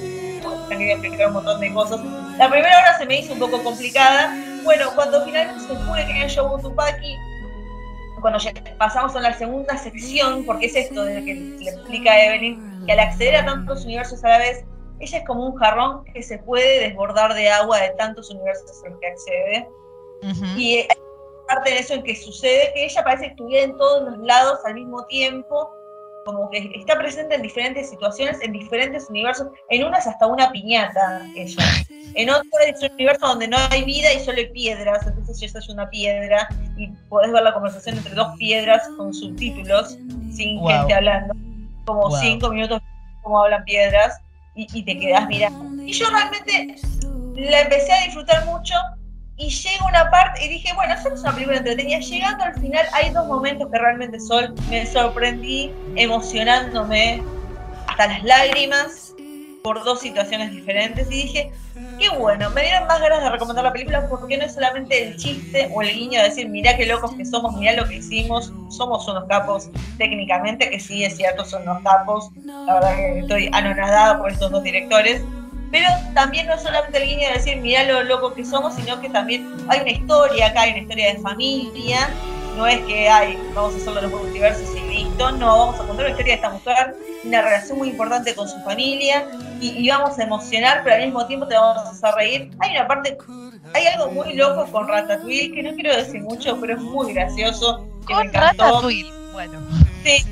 quería 0.69 0.93
explicar 0.95 1.29
un 1.29 1.35
montón 1.35 1.61
de 1.61 1.73
cosas. 1.73 2.01
La 2.39 2.49
primera 2.51 2.79
hora 2.79 2.99
se 2.99 3.07
me 3.07 3.21
hizo 3.21 3.35
un 3.35 3.39
poco 3.39 3.63
complicada. 3.63 4.35
Bueno, 4.65 4.91
cuando 4.95 5.25
finalmente 5.25 5.61
se 5.61 6.07
que 6.07 6.19
era 6.19 6.27
Shogun 6.27 6.63
Tupaki, 6.63 7.17
cuando 8.21 8.39
ya 8.39 8.53
pasamos 8.79 9.15
a 9.15 9.21
la 9.21 9.35
segunda 9.35 9.77
sección, 9.77 10.45
porque 10.47 10.67
es 10.67 10.77
esto 10.77 11.05
de 11.05 11.23
que 11.25 11.35
le 11.35 11.71
explica 11.71 12.13
a 12.13 12.25
Evelyn, 12.25 12.87
que 12.87 12.93
al 12.93 13.01
acceder 13.01 13.37
a 13.37 13.45
tantos 13.45 13.85
universos 13.85 14.25
a 14.25 14.31
la 14.31 14.39
vez, 14.39 14.65
ella 15.01 15.19
es 15.19 15.27
como 15.27 15.47
un 15.47 15.57
jarrón 15.57 16.05
que 16.07 16.23
se 16.23 16.39
puede 16.39 16.89
desbordar 16.89 17.35
de 17.35 17.51
agua 17.51 17.81
de 17.81 17.91
tantos 17.91 18.31
universos 18.31 18.83
a 18.83 18.89
los 18.89 18.99
que 18.99 19.07
accede. 19.07 19.69
Y 20.57 20.77
hay 20.77 20.89
parte 21.47 21.71
de 21.71 21.79
eso 21.81 21.95
en 21.95 22.03
que 22.03 22.17
sucede 22.17 22.73
que 22.73 22.87
ella 22.87 23.05
parece 23.05 23.25
que 23.25 23.31
estuviera 23.33 23.65
en 23.65 23.77
todos 23.77 24.11
los 24.11 24.19
lados 24.21 24.59
al 24.65 24.75
mismo 24.75 25.05
tiempo, 25.05 25.71
como 26.25 26.51
que 26.51 26.73
está 26.75 26.99
presente 26.99 27.35
en 27.35 27.43
diferentes 27.43 27.91
situaciones, 27.91 28.41
en 28.41 28.53
diferentes 28.53 29.09
universos, 29.11 29.49
en 29.69 29.85
unas 29.85 30.07
hasta 30.07 30.27
una 30.27 30.51
piñata 30.51 31.31
ella. 31.35 31.65
En 32.15 32.31
otro 32.31 32.45
es 32.67 32.81
un 32.83 32.89
universo 32.99 33.27
donde 33.27 33.49
no 33.49 33.57
hay 33.71 33.85
vida 33.85 34.13
y 34.13 34.21
solo 34.21 34.39
hay 34.39 34.51
piedras, 34.51 35.07
entonces 35.07 35.43
ella 35.43 35.59
es 35.59 35.69
una 35.69 35.91
piedra 35.91 36.49
y 36.77 36.89
podés 37.09 37.33
ver 37.33 37.43
la 37.43 37.53
conversación 37.53 37.99
entre 37.99 38.15
dos 38.15 38.29
piedras 38.39 38.83
con 38.97 39.13
subtítulos, 39.13 39.99
sin 40.31 40.59
Wow. 40.59 40.69
gente 40.69 40.95
hablando, 40.95 41.35
como 41.85 42.09
Wow. 42.09 42.19
cinco 42.21 42.51
minutos 42.51 42.81
como 43.21 43.43
hablan 43.43 43.65
piedras 43.65 44.19
y, 44.55 44.67
y 44.73 44.85
te 44.85 44.99
quedás 44.99 45.27
mirando. 45.27 45.67
Y 45.85 45.93
yo 45.93 46.07
realmente 46.11 46.75
la 47.35 47.63
empecé 47.63 47.93
a 47.93 48.05
disfrutar 48.05 48.47
mucho 48.47 48.75
y 49.37 49.51
llega 49.51 49.87
una 49.87 50.11
parte, 50.11 50.45
y 50.45 50.49
dije, 50.49 50.73
bueno, 50.75 50.95
esta 50.95 51.13
es 51.13 51.21
una 51.21 51.33
película 51.33 51.59
entretenida. 51.59 51.99
Llegando 51.99 52.45
al 52.45 52.55
final, 52.55 52.87
hay 52.93 53.11
dos 53.11 53.27
momentos 53.27 53.69
que 53.71 53.79
realmente 53.79 54.21
sol, 54.21 54.55
me 54.71 54.87
sorprendí, 54.87 55.73
emocionándome 55.97 57.23
hasta 57.89 58.07
las 58.07 58.23
lágrimas 58.23 59.15
por 59.65 59.83
dos 59.83 60.01
situaciones 60.01 60.53
diferentes. 60.53 61.11
Y 61.11 61.23
dije, 61.23 61.53
qué 61.99 62.11
bueno, 62.11 62.51
me 62.51 62.63
dieron 62.63 62.87
más 62.87 63.01
ganas 63.01 63.23
de 63.23 63.31
recomendar 63.31 63.65
la 63.65 63.73
película 63.73 64.07
porque 64.09 64.37
no 64.37 64.45
es 64.45 64.55
solamente 64.55 65.09
el 65.09 65.17
chiste 65.17 65.69
o 65.73 65.83
el 65.83 65.93
guiño 65.93 66.21
de 66.21 66.29
decir, 66.29 66.49
mirá 66.49 66.77
qué 66.77 66.87
locos 66.87 67.13
que 67.15 67.25
somos, 67.25 67.57
mirá 67.57 67.73
lo 67.73 67.89
que 67.89 67.97
hicimos, 67.97 68.53
somos 68.69 69.09
unos 69.09 69.25
capos 69.25 69.69
técnicamente, 69.99 70.71
que 70.71 70.79
sí 70.79 71.05
es 71.05 71.17
cierto, 71.17 71.45
son 71.45 71.63
unos 71.63 71.83
capos. 71.83 72.31
La 72.45 72.75
verdad 72.75 72.97
que 72.97 73.19
estoy 73.21 73.51
anonadada 73.53 74.19
por 74.19 74.31
estos 74.31 74.51
dos 74.53 74.63
directores 74.63 75.23
pero 75.75 75.89
también 76.15 76.47
no 76.47 76.57
solamente 76.57 77.03
el 77.03 77.09
guiño 77.09 77.27
de 77.27 77.35
decir, 77.35 77.57
mirá 77.57 77.83
lo 77.83 78.05
loco 78.05 78.33
que 78.33 78.45
somos, 78.45 78.77
sino 78.77 79.01
que 79.01 79.11
también 79.11 79.57
hay 79.67 79.81
una 79.81 79.91
historia 79.91 80.47
acá, 80.47 80.61
hay 80.61 80.71
una 80.71 80.83
historia 80.83 81.13
de 81.13 81.19
familia, 81.19 82.11
no 82.57 82.65
es 82.65 82.79
que 82.83 83.09
hay, 83.09 83.37
vamos 83.57 83.75
a 83.75 83.79
hacerlo 83.79 84.03
los 84.03 84.13
multiversos 84.13 84.69
y 84.77 84.89
listo, 84.89 85.33
no, 85.33 85.59
vamos 85.59 85.81
a 85.81 85.85
contar 85.85 86.05
la 86.05 86.11
historia 86.11 86.35
de 86.35 86.37
esta 86.37 86.51
mujer, 86.51 86.95
una 87.25 87.43
relación 87.43 87.79
muy 87.79 87.89
importante 87.89 88.37
con 88.37 88.49
su 88.49 88.57
familia, 88.61 89.27
y, 89.61 89.71
y 89.71 89.89
vamos 89.89 90.17
a 90.17 90.23
emocionar, 90.23 90.83
pero 90.85 90.95
al 90.95 91.07
mismo 91.07 91.27
tiempo 91.27 91.49
te 91.49 91.57
vamos 91.57 91.79
a 91.79 91.91
hacer 91.91 92.15
reír. 92.15 92.51
Hay 92.61 92.71
una 92.71 92.87
parte, 92.87 93.19
hay 93.73 93.87
algo 93.87 94.13
muy 94.13 94.33
loco 94.35 94.71
con 94.71 94.87
Ratatouille, 94.87 95.51
que 95.55 95.63
no 95.65 95.75
quiero 95.75 95.97
decir 95.97 96.23
mucho, 96.23 96.57
pero 96.61 96.75
es 96.75 96.81
muy 96.81 97.13
gracioso, 97.15 97.85
que 98.07 98.15
me 98.15 98.21
Con 98.21 98.27
encantó. 98.29 98.63
Ratatouille. 98.63 99.13
Bueno. 99.33 99.59
Sí, 100.05 100.25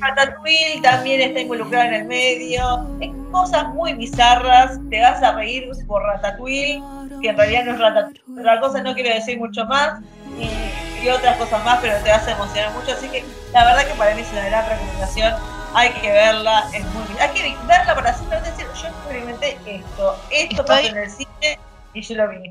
Ratatouille 0.00 0.80
también 0.82 1.20
está 1.20 1.40
involucrada 1.40 1.86
en 1.88 1.94
el 1.94 2.04
medio. 2.06 2.86
Es 3.00 3.10
cosas 3.30 3.68
muy 3.74 3.94
bizarras. 3.94 4.78
Te 4.90 5.00
vas 5.00 5.22
a 5.22 5.32
reír 5.32 5.68
por 5.86 6.02
Ratatouille, 6.02 6.82
que 7.20 7.28
en 7.30 7.36
realidad 7.36 7.64
no 7.64 7.72
es 7.72 7.78
Ratatouille. 7.80 8.22
Otra 8.40 8.60
cosa 8.60 8.82
no 8.82 8.94
quiero 8.94 9.14
decir 9.14 9.38
mucho 9.38 9.64
más. 9.66 10.00
Y, 10.38 11.04
y 11.04 11.08
otras 11.08 11.36
cosas 11.36 11.64
más, 11.64 11.78
pero 11.80 11.96
te 12.02 12.10
vas 12.10 12.26
a 12.26 12.32
emocionar 12.32 12.72
mucho. 12.72 12.92
Así 12.92 13.08
que 13.08 13.24
la 13.52 13.64
verdad 13.64 13.86
que 13.86 13.94
para 13.94 14.14
mí 14.14 14.20
es 14.22 14.32
una 14.32 14.44
gran 14.46 14.68
recomendación. 14.68 15.34
Hay 15.74 15.90
que 15.90 16.10
verla, 16.10 16.64
es 16.72 16.84
muy 16.86 17.04
Hay 17.20 17.28
que 17.30 17.42
verla 17.66 17.94
para 17.94 18.14
simplemente 18.14 18.50
decir, 18.50 18.66
yo 18.82 18.88
experimenté 18.88 19.58
esto. 19.66 20.16
Esto 20.30 20.62
Estoy- 20.62 20.66
pasó 20.66 20.88
en 20.88 20.96
el 20.98 21.10
cine 21.10 21.58
y 21.92 22.00
yo 22.02 22.14
lo 22.14 22.28
vi. 22.30 22.50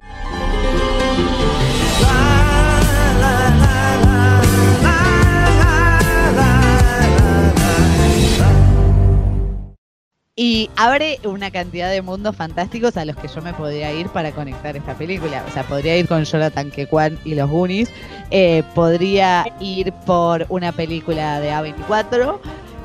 Y 10.40 10.70
abre 10.76 11.20
una 11.24 11.50
cantidad 11.50 11.90
de 11.90 12.04
mundos 12.04 12.36
fantásticos 12.36 12.96
a 12.96 13.06
los 13.06 13.16
que 13.16 13.28
yo 13.28 13.42
me 13.42 13.54
podría 13.54 13.92
ir 13.92 14.08
para 14.10 14.32
conectar 14.32 14.78
esta 14.78 14.94
película. 14.94 15.44
O 15.50 15.52
sea, 15.52 15.64
podría 15.64 15.98
ir 15.98 16.08
con 16.08 16.24
Jonathan 16.26 16.70
Kekwan 16.70 17.18
y 17.26 17.34
los 17.34 17.50
Goonies. 17.50 17.90
eh, 18.30 18.62
podría 18.76 19.48
ir 19.60 19.92
por 20.06 20.46
una 20.50 20.72
película 20.72 21.40
de 21.40 21.52
A24. 21.52 22.40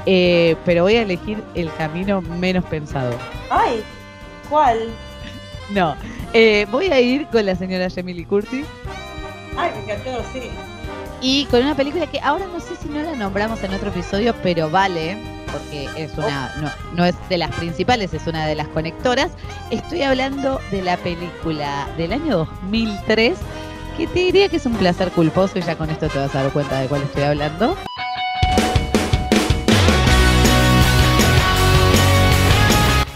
eh, 0.07 0.57
pero 0.65 0.85
voy 0.85 0.95
a 0.97 1.03
elegir 1.03 1.43
el 1.55 1.71
camino 1.75 2.23
menos 2.23 2.65
pensado. 2.65 3.15
Ay, 3.51 3.83
¿cuál? 4.49 4.89
No, 5.71 5.95
eh, 6.33 6.67
voy 6.71 6.87
a 6.87 7.01
ir 7.01 7.27
con 7.27 7.45
la 7.47 7.55
señora 7.55 7.89
Jamie 7.95 8.27
Curtis 8.27 8.67
Ay, 9.57 9.71
me 9.77 9.85
encantó, 9.93 10.23
sí. 10.33 10.41
y 11.21 11.45
con 11.47 11.63
una 11.63 11.75
película 11.75 12.07
que 12.07 12.19
ahora 12.21 12.47
no 12.53 12.59
sé 12.61 12.75
si 12.77 12.89
no 12.89 13.01
la 13.03 13.15
nombramos 13.15 13.63
en 13.63 13.73
otro 13.75 13.91
episodio, 13.91 14.35
pero 14.43 14.69
vale, 14.71 15.17
porque 15.53 15.89
es 15.97 16.17
una, 16.17 16.53
no, 16.57 16.71
no 16.95 17.05
es 17.05 17.15
de 17.29 17.39
las 17.39 17.55
principales, 17.55 18.15
es 18.15 18.27
una 18.27 18.47
de 18.47 18.55
las 18.55 18.69
conectoras. 18.69 19.33
Estoy 19.71 20.03
hablando 20.03 20.61
de 20.71 20.83
la 20.83 20.97
película 20.97 21.89
del 21.97 22.13
año 22.13 22.39
2003, 22.39 23.39
que 23.97 24.07
te 24.07 24.19
diría 24.21 24.49
que 24.49 24.57
es 24.57 24.67
un 24.67 24.75
placer 24.75 25.11
culposo 25.11 25.59
y 25.59 25.63
ya 25.63 25.77
con 25.77 25.91
esto 25.91 26.09
te 26.09 26.19
vas 26.19 26.35
a 26.35 26.43
dar 26.43 26.53
cuenta 26.53 26.81
de 26.81 26.89
cuál 26.89 27.03
estoy 27.03 27.23
hablando. 27.23 27.77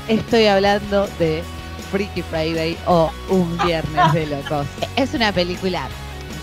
Estoy 0.09 0.47
hablando 0.47 1.09
de 1.19 1.43
Freaky 1.91 2.23
Friday 2.23 2.77
o 2.87 3.11
Un 3.29 3.59
Viernes 3.65 4.13
de 4.13 4.27
Locos. 4.27 4.67
Es 4.97 5.15
una 5.15 5.33
película 5.33 5.89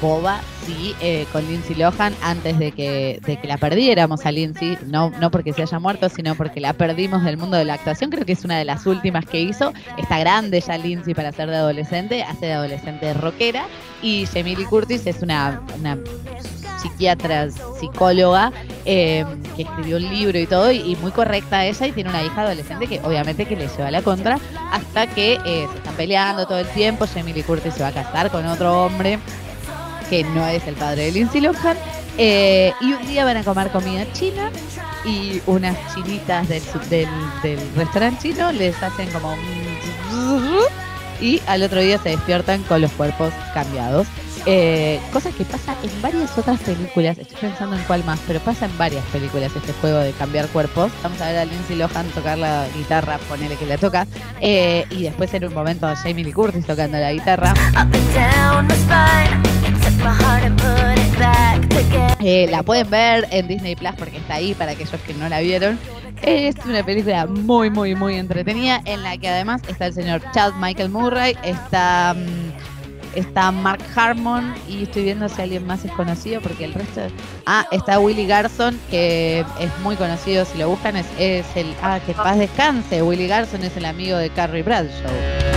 boba, 0.03 0.41
sí, 0.65 0.93
eh, 0.99 1.25
con 1.31 1.47
Lindsay 1.47 1.77
Lohan 1.77 2.13
antes 2.21 2.59
de 2.59 2.73
que, 2.73 3.21
de 3.25 3.37
que 3.37 3.47
la 3.47 3.57
perdiéramos 3.57 4.25
a 4.25 4.33
Lindsay, 4.33 4.77
no, 4.85 5.11
no 5.11 5.31
porque 5.31 5.53
se 5.53 5.61
haya 5.61 5.79
muerto, 5.79 6.09
sino 6.09 6.35
porque 6.35 6.59
la 6.59 6.73
perdimos 6.73 7.23
del 7.23 7.37
mundo 7.37 7.55
de 7.55 7.63
la 7.63 7.75
actuación. 7.75 8.11
Creo 8.11 8.25
que 8.25 8.33
es 8.33 8.43
una 8.43 8.57
de 8.57 8.65
las 8.65 8.85
últimas 8.85 9.25
que 9.25 9.39
hizo. 9.39 9.71
Está 9.97 10.19
grande 10.19 10.59
ya 10.59 10.77
Lindsay 10.77 11.13
para 11.13 11.31
ser 11.31 11.49
de 11.49 11.55
adolescente, 11.55 12.21
hace 12.21 12.47
de 12.47 12.53
adolescente 12.53 13.13
rockera. 13.13 13.65
Y 14.01 14.25
Jamie 14.25 14.57
Curtis 14.65 15.07
es 15.07 15.21
una, 15.21 15.61
psiquiatra, 16.81 17.49
psicóloga, 17.79 18.51
eh, 18.83 19.23
que 19.55 19.61
escribió 19.61 19.95
un 19.95 20.03
libro 20.03 20.37
y 20.37 20.45
todo, 20.45 20.69
y, 20.69 20.97
muy 20.97 21.11
correcta 21.11 21.65
ella, 21.65 21.87
y 21.87 21.93
tiene 21.93 22.09
una 22.09 22.21
hija 22.21 22.41
adolescente 22.41 22.87
que 22.87 22.99
obviamente 23.05 23.45
que 23.45 23.55
le 23.55 23.69
lleva 23.69 23.89
la 23.89 24.01
contra, 24.01 24.37
hasta 24.69 25.07
que 25.07 25.35
eh, 25.45 25.65
se 25.71 25.77
están 25.77 25.95
peleando 25.95 26.45
todo 26.45 26.59
el 26.59 26.67
tiempo, 26.67 27.05
Jamie 27.07 27.41
Curtis 27.41 27.75
se 27.75 27.83
va 27.83 27.87
a 27.87 27.93
casar 27.93 28.29
con 28.29 28.45
otro 28.45 28.83
hombre 28.83 29.17
que 30.09 30.23
no 30.23 30.45
es 30.47 30.65
el 30.67 30.75
padre 30.75 31.05
de 31.05 31.11
Lindsay 31.11 31.41
Lohan, 31.41 31.77
eh, 32.17 32.73
y 32.81 32.93
un 32.93 33.07
día 33.07 33.25
van 33.25 33.37
a 33.37 33.43
comer 33.43 33.69
comida 33.69 34.05
china, 34.13 34.51
y 35.05 35.41
unas 35.47 35.75
chinitas 35.93 36.47
del, 36.47 36.61
del, 36.89 37.59
restaurante 37.75 38.29
chino 38.29 38.51
les 38.51 38.81
hacen 38.81 39.09
como 39.11 39.33
un 39.33 39.73
y 41.21 41.41
al 41.47 41.63
otro 41.63 41.79
día 41.79 41.97
se 41.99 42.09
despiertan 42.09 42.63
con 42.63 42.81
los 42.81 42.91
cuerpos 42.91 43.33
cambiados. 43.53 44.07
Eh, 44.45 44.99
cosa 45.13 45.31
que 45.31 45.45
pasa 45.45 45.73
en 45.81 46.01
varias 46.01 46.37
otras 46.37 46.59
películas, 46.59 47.17
estoy 47.17 47.37
pensando 47.37 47.77
en 47.77 47.83
cuál 47.83 48.03
más, 48.03 48.19
pero 48.27 48.41
pasa 48.41 48.65
en 48.65 48.77
varias 48.77 49.05
películas 49.05 49.55
este 49.55 49.71
juego 49.73 49.99
de 49.99 50.11
cambiar 50.11 50.47
cuerpos. 50.49 50.91
Vamos 51.01 51.21
a 51.21 51.27
ver 51.27 51.37
a 51.37 51.45
Lindsay 51.45 51.77
Lohan 51.77 52.07
tocar 52.09 52.37
la 52.37 52.67
guitarra, 52.75 53.19
ponele 53.29 53.55
que 53.55 53.65
la 53.65 53.77
toca, 53.77 54.05
eh, 54.41 54.85
y 54.89 55.03
después 55.03 55.33
en 55.33 55.45
un 55.45 55.53
momento 55.53 55.87
a 55.87 55.95
Jamie 55.95 56.25
Lee 56.25 56.33
Curtis 56.33 56.65
tocando 56.65 56.97
la 56.97 57.13
guitarra. 57.13 57.53
Eh, 62.25 62.47
la 62.49 62.63
pueden 62.63 62.89
ver 62.89 63.27
en 63.31 63.47
Disney 63.49 63.75
Plus 63.75 63.91
porque 63.97 64.17
está 64.17 64.35
ahí 64.35 64.53
para 64.53 64.71
aquellos 64.71 64.99
que 65.01 65.13
no 65.13 65.27
la 65.27 65.41
vieron. 65.41 65.77
Es 66.21 66.55
una 66.65 66.83
película 66.83 67.25
muy, 67.25 67.69
muy, 67.69 67.95
muy 67.95 68.15
entretenida 68.15 68.81
en 68.85 69.03
la 69.03 69.17
que 69.17 69.27
además 69.27 69.61
está 69.67 69.87
el 69.87 69.93
señor 69.93 70.21
Chad 70.33 70.53
Michael 70.53 70.89
Murray, 70.89 71.35
está, 71.43 72.15
mm, 72.15 73.17
está 73.19 73.51
Mark 73.51 73.83
Harmon 73.93 74.53
y 74.69 74.83
estoy 74.83 75.03
viendo 75.03 75.27
si 75.27 75.41
alguien 75.41 75.67
más 75.67 75.83
es 75.83 75.91
conocido 75.91 76.39
porque 76.41 76.63
el 76.63 76.73
resto... 76.73 77.01
Ah, 77.45 77.67
está 77.71 77.99
Willy 77.99 78.25
Garson 78.25 78.79
que 78.89 79.41
es 79.59 79.79
muy 79.83 79.97
conocido, 79.97 80.45
si 80.45 80.57
lo 80.57 80.69
buscan 80.69 80.95
es, 80.95 81.05
el... 81.17 81.75
Ah, 81.81 81.99
que 82.05 82.13
paz 82.13 82.39
descanse, 82.39 83.03
Willy 83.03 83.27
Garson 83.27 83.63
es 83.63 83.75
el 83.75 83.83
amigo 83.83 84.17
de 84.17 84.29
Carrie 84.29 84.63
Bradshaw. 84.63 85.52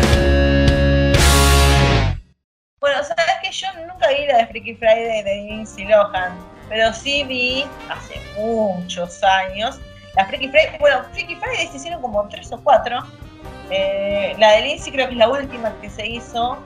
Freaky 4.66 4.78
Friday 4.80 5.22
de 5.22 5.34
Lindsay 5.44 5.84
Lohan, 5.84 6.36
pero 6.68 6.92
sí 6.92 7.22
vi 7.22 7.64
hace 7.88 8.20
muchos 8.36 9.22
años 9.22 9.78
la 10.16 10.26
Freaky 10.26 10.48
Friday. 10.48 10.76
Bueno, 10.80 11.04
Freaky 11.12 11.36
Friday 11.36 11.68
se 11.68 11.76
hicieron 11.76 12.02
como 12.02 12.26
tres 12.28 12.50
o 12.50 12.60
cuatro. 12.60 12.98
Eh, 13.70 14.34
la 14.38 14.52
de 14.52 14.62
Lindsay 14.62 14.92
creo 14.92 15.06
que 15.06 15.12
es 15.12 15.18
la 15.18 15.28
última 15.28 15.72
que 15.80 15.88
se 15.88 16.04
hizo, 16.04 16.58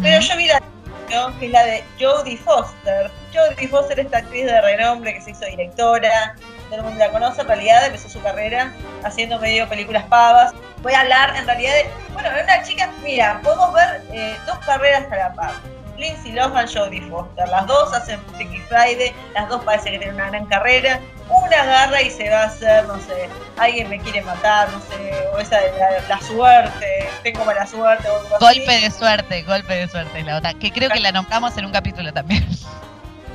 pero 0.00 0.20
yo 0.20 0.36
vi 0.36 0.46
la 0.46 0.62
¿no? 1.10 1.38
que 1.38 1.46
es 1.46 1.52
la 1.52 1.64
de 1.64 1.84
Jodie 2.00 2.38
Foster. 2.38 3.10
Jodie 3.34 3.68
Foster 3.68 4.00
es 4.00 4.06
esta 4.06 4.18
actriz 4.18 4.46
de 4.46 4.60
renombre 4.62 5.12
que 5.12 5.20
se 5.20 5.32
hizo 5.32 5.44
directora, 5.44 6.36
todo 6.70 6.78
el 6.78 6.82
mundo 6.82 6.98
la 6.98 7.10
conoce, 7.10 7.42
en 7.42 7.46
realidad 7.46 7.84
empezó 7.84 8.08
su 8.08 8.22
carrera 8.22 8.72
haciendo 9.02 9.38
medio 9.38 9.68
películas 9.68 10.04
pavas. 10.04 10.54
Voy 10.82 10.94
a 10.94 11.00
hablar 11.00 11.36
en 11.36 11.46
realidad 11.46 11.72
de, 11.74 11.90
bueno, 12.14 12.30
una 12.42 12.62
chica, 12.62 12.90
mira, 13.02 13.40
podemos 13.42 13.74
ver 13.74 14.02
eh, 14.12 14.36
dos 14.46 14.58
carreras 14.60 15.10
a 15.12 15.16
la 15.16 15.34
par. 15.34 15.73
Lindsay 15.98 16.32
Lohan, 16.32 16.66
Jodie 16.66 17.02
Foster, 17.02 17.48
las 17.48 17.66
dos 17.66 17.92
hacen 17.92 18.20
Freaky 18.34 18.58
Friday, 18.68 19.12
las 19.34 19.48
dos 19.48 19.62
parece 19.64 19.92
que 19.92 19.98
tienen 19.98 20.16
una 20.16 20.28
gran 20.28 20.46
carrera. 20.46 21.00
Una 21.28 21.62
agarra 21.62 22.02
y 22.02 22.10
se 22.10 22.28
va 22.28 22.42
a 22.42 22.46
hacer, 22.46 22.84
no 22.86 23.00
sé, 23.00 23.30
alguien 23.56 23.88
me 23.88 23.98
quiere 23.98 24.20
matar, 24.22 24.68
no 24.70 24.80
sé, 24.80 25.26
o 25.32 25.38
esa 25.38 25.58
de 25.58 25.72
la, 25.78 26.00
la 26.06 26.20
suerte, 26.20 27.08
tengo 27.22 27.44
mala 27.46 27.66
suerte, 27.66 28.08
o 28.08 28.16
algo 28.16 28.36
así. 28.36 28.58
Golpe 28.58 28.80
de 28.80 28.90
suerte, 28.90 29.42
golpe 29.42 29.74
de 29.74 29.88
suerte 29.88 30.20
es 30.20 30.26
la 30.26 30.36
otra. 30.36 30.52
Que 30.52 30.70
creo 30.70 30.90
que 30.90 31.00
la 31.00 31.12
nombramos 31.12 31.56
en 31.56 31.64
un 31.64 31.72
capítulo 31.72 32.12
también. 32.12 32.46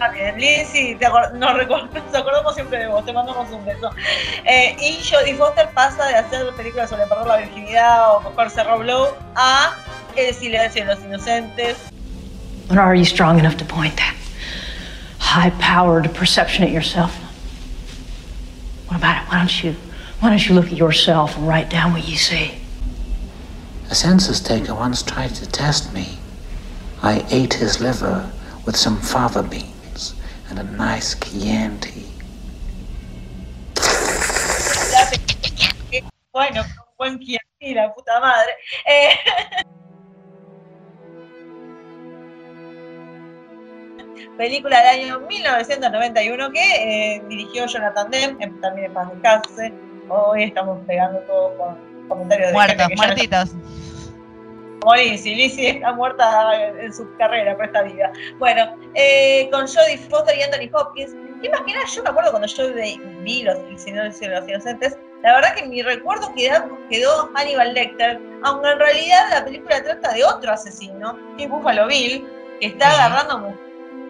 Ah, 0.01 0.07
bien, 0.07 0.39
Lindsay, 0.39 0.95
te 0.95 1.09
nos, 1.09 1.33
nos 1.33 2.15
acordamos 2.15 2.55
siempre 2.55 2.79
de 2.79 2.87
vos, 2.87 3.05
te 3.05 3.11
mandamos 3.11 3.49
un 3.51 3.65
beso. 3.65 3.91
Eh, 4.45 4.73
y 4.79 5.03
Jodie 5.03 5.35
Foster 5.35 5.69
pasa 5.71 6.05
de 6.07 6.15
hacer 6.15 6.49
películas 6.53 6.89
sobre 6.89 7.05
perder 7.05 7.27
la 7.27 7.35
virginidad 7.35 8.15
o 8.15 8.21
cogerse 8.21 8.63
Rob 8.63 8.83
Lowe 8.83 9.13
a 9.35 9.73
El 10.15 10.33
silencio 10.33 10.85
de 10.85 10.95
los 10.95 11.03
inocentes. 11.03 11.77
But 12.69 12.77
are 12.77 12.93
you 12.93 13.03
strong 13.03 13.39
enough 13.39 13.57
to 13.57 13.65
point 13.65 13.97
that 13.97 14.15
high-powered 15.17 16.13
perception 16.13 16.63
at 16.63 16.69
yourself? 16.69 17.15
What 18.87 18.97
about 18.97 19.23
it? 19.23 19.29
Why 19.29 19.39
don't 19.39 19.63
you 19.63 19.75
why 20.19 20.29
don't 20.29 20.47
you 20.47 20.53
look 20.53 20.65
at 20.65 20.73
yourself 20.73 21.35
and 21.35 21.47
write 21.47 21.69
down 21.71 21.93
what 21.93 22.07
you 22.07 22.15
see? 22.15 22.53
A 23.89 23.95
census 23.95 24.39
taker 24.39 24.75
once 24.75 25.01
tried 25.01 25.33
to 25.35 25.49
test 25.49 25.93
me. 25.93 26.19
I 27.01 27.25
ate 27.31 27.55
his 27.55 27.81
liver 27.81 28.29
with 28.65 28.75
some 28.75 28.97
fava 28.97 29.41
beans 29.41 30.13
and 30.49 30.59
a 30.59 30.63
nice 30.63 31.15
Chianti. 31.15 32.05
Bueno, 36.31 36.63
buen 36.99 37.17
Chianti, 37.17 37.73
la 37.73 37.87
puta 37.89 38.19
madre. 38.19 38.53
Eh. 38.85 39.15
película 44.39 44.79
del 44.79 45.01
año 45.01 45.19
1991 45.19 46.51
que 46.53 47.15
eh, 47.17 47.23
dirigió 47.27 47.65
Jonathan 47.67 48.09
Demme, 48.09 48.47
también 48.61 48.85
en 48.87 48.93
paz 48.93 49.09
descanse. 49.11 49.73
Hoy 50.07 50.43
estamos 50.43 50.79
pegando 50.87 51.19
todos 51.27 51.53
con 51.57 51.77
comentarios 52.07 52.47
de 52.47 52.53
Muertos, 52.53 52.77
ya 52.77 52.87
no 52.87 52.95
muertitos. 52.95 53.49
morir, 54.85 55.17
si 55.19 55.35
Lizzie 55.35 55.69
está 55.71 55.91
muerta 55.91 56.55
en 56.81 56.93
su 56.93 57.05
carrera, 57.17 57.53
por 57.57 57.65
esta 57.65 57.81
vida. 57.83 58.11
Bueno, 58.37 58.75
eh, 58.95 59.49
con 59.51 59.67
Jodie 59.67 59.97
Foster 59.97 60.37
y 60.37 60.41
Anthony 60.43 60.69
Hopkins, 60.73 61.13
y 61.43 61.49
más 61.49 61.61
que 61.65 61.73
nada, 61.73 61.85
yo 61.93 62.03
me 62.03 62.09
acuerdo 62.09 62.31
cuando 62.31 62.47
yo 62.47 62.63
vi 63.23 63.43
los, 63.43 63.57
El 63.57 63.77
Señor 63.77 64.11
de 64.13 64.27
los 64.29 64.47
Inocentes, 64.47 64.97
la 65.21 65.33
verdad 65.35 65.53
que 65.53 65.67
mi 65.67 65.81
recuerdo 65.81 66.33
quedó, 66.33 66.77
quedó 66.89 67.29
Hannibal 67.35 67.73
Lecter, 67.73 68.21
aunque 68.43 68.69
en 68.69 68.79
realidad 68.79 69.19
la 69.31 69.43
película 69.43 69.83
trata 69.83 70.13
de 70.13 70.23
otro 70.23 70.53
asesino, 70.53 71.17
que 71.37 71.43
es 71.43 71.49
Buffalo 71.49 71.87
Bill, 71.87 72.25
que 72.61 72.67
está 72.67 72.89
agarrando, 72.93 73.37
mu- 73.39 73.68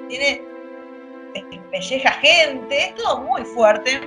tiene 0.09 0.41
eh, 1.35 1.61
pelleja 1.71 2.11
gente, 2.13 2.85
es 2.85 2.95
todo 2.95 3.21
muy 3.21 3.43
fuerte. 3.43 4.01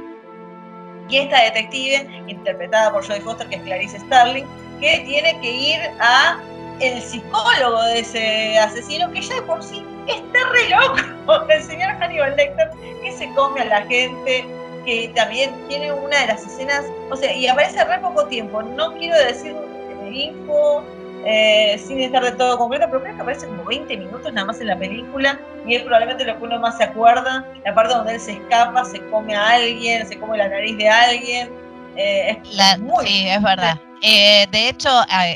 Y 1.08 1.16
esta 1.16 1.42
detective, 1.42 2.06
interpretada 2.26 2.92
por 2.92 3.06
Jodie 3.06 3.20
Foster, 3.20 3.48
que 3.48 3.56
es 3.56 3.62
Clarice 3.62 3.98
Starling, 4.00 4.46
que 4.80 5.00
tiene 5.06 5.38
que 5.40 5.50
ir 5.50 5.80
a 6.00 6.40
el 6.80 7.00
psicólogo 7.00 7.82
de 7.84 8.00
ese 8.00 8.58
asesino, 8.58 9.10
que 9.12 9.20
ya 9.20 9.36
de 9.36 9.42
por 9.42 9.62
sí 9.62 9.84
está 10.08 10.38
re 10.50 10.68
loco, 10.70 11.46
el 11.48 11.62
señor 11.62 11.90
Hannibal 12.00 12.36
Lecter, 12.36 12.70
que 13.02 13.12
se 13.12 13.28
come 13.34 13.60
a 13.60 13.64
la 13.66 13.82
gente, 13.82 14.44
que 14.84 15.12
también 15.14 15.52
tiene 15.68 15.92
una 15.92 16.20
de 16.20 16.26
las 16.28 16.44
escenas, 16.44 16.84
o 17.10 17.16
sea, 17.16 17.32
y 17.32 17.46
aparece 17.46 17.84
re 17.84 17.98
poco 18.00 18.26
tiempo, 18.26 18.62
no 18.62 18.94
quiero 18.94 19.16
decir 19.16 19.54
eh, 19.54 20.10
info 20.10 20.82
eh, 21.24 21.80
sin 21.86 22.00
estar 22.00 22.24
de 22.24 22.32
todo 22.32 22.58
concreto, 22.58 22.86
pero 22.90 23.02
creo 23.02 23.14
que 23.14 23.22
aparece 23.22 23.46
como 23.46 23.64
20 23.64 23.96
minutos 23.96 24.32
nada 24.32 24.46
más 24.46 24.60
en 24.60 24.66
la 24.66 24.78
película, 24.78 25.38
y 25.66 25.74
es 25.76 25.82
probablemente 25.82 26.24
lo 26.24 26.36
que 26.38 26.44
uno 26.44 26.58
más 26.58 26.76
se 26.78 26.84
acuerda, 26.84 27.44
la 27.64 27.74
parte 27.74 27.94
donde 27.94 28.14
él 28.14 28.20
se 28.20 28.32
escapa, 28.32 28.84
se 28.84 29.00
come 29.10 29.34
a 29.34 29.50
alguien, 29.50 30.06
se 30.06 30.18
come 30.18 30.38
la 30.38 30.48
nariz 30.48 30.76
de 30.76 30.88
alguien, 30.88 31.50
eh, 31.96 32.38
es 32.42 32.54
La- 32.54 32.78
muy 32.78 33.06
sí, 33.06 33.28
es 33.28 33.42
verdad. 33.42 33.78
Eh, 34.04 34.48
de 34.50 34.68
hecho, 34.68 34.90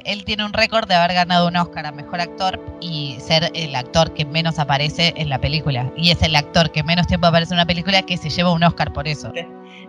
él 0.04 0.24
tiene 0.24 0.44
un 0.44 0.52
récord 0.52 0.88
de 0.88 0.94
haber 0.96 1.14
ganado 1.14 1.46
un 1.46 1.54
Oscar 1.56 1.86
a 1.86 1.92
Mejor 1.92 2.20
Actor 2.20 2.60
y 2.80 3.16
ser 3.20 3.48
el 3.54 3.76
actor 3.76 4.12
que 4.12 4.24
menos 4.24 4.58
aparece 4.58 5.14
en 5.16 5.28
la 5.28 5.38
película. 5.38 5.88
Y 5.96 6.10
es 6.10 6.20
el 6.22 6.34
actor 6.34 6.72
que 6.72 6.82
menos 6.82 7.06
tiempo 7.06 7.28
aparece 7.28 7.54
en 7.54 7.58
una 7.58 7.66
película 7.66 8.02
que 8.02 8.16
se 8.16 8.28
lleva 8.28 8.50
un 8.50 8.64
Oscar 8.64 8.92
por 8.92 9.06
eso. 9.06 9.30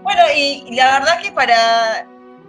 Bueno, 0.04 0.22
y 0.36 0.76
la 0.76 1.00
verdad 1.00 1.20
que 1.20 1.32
para 1.32 2.06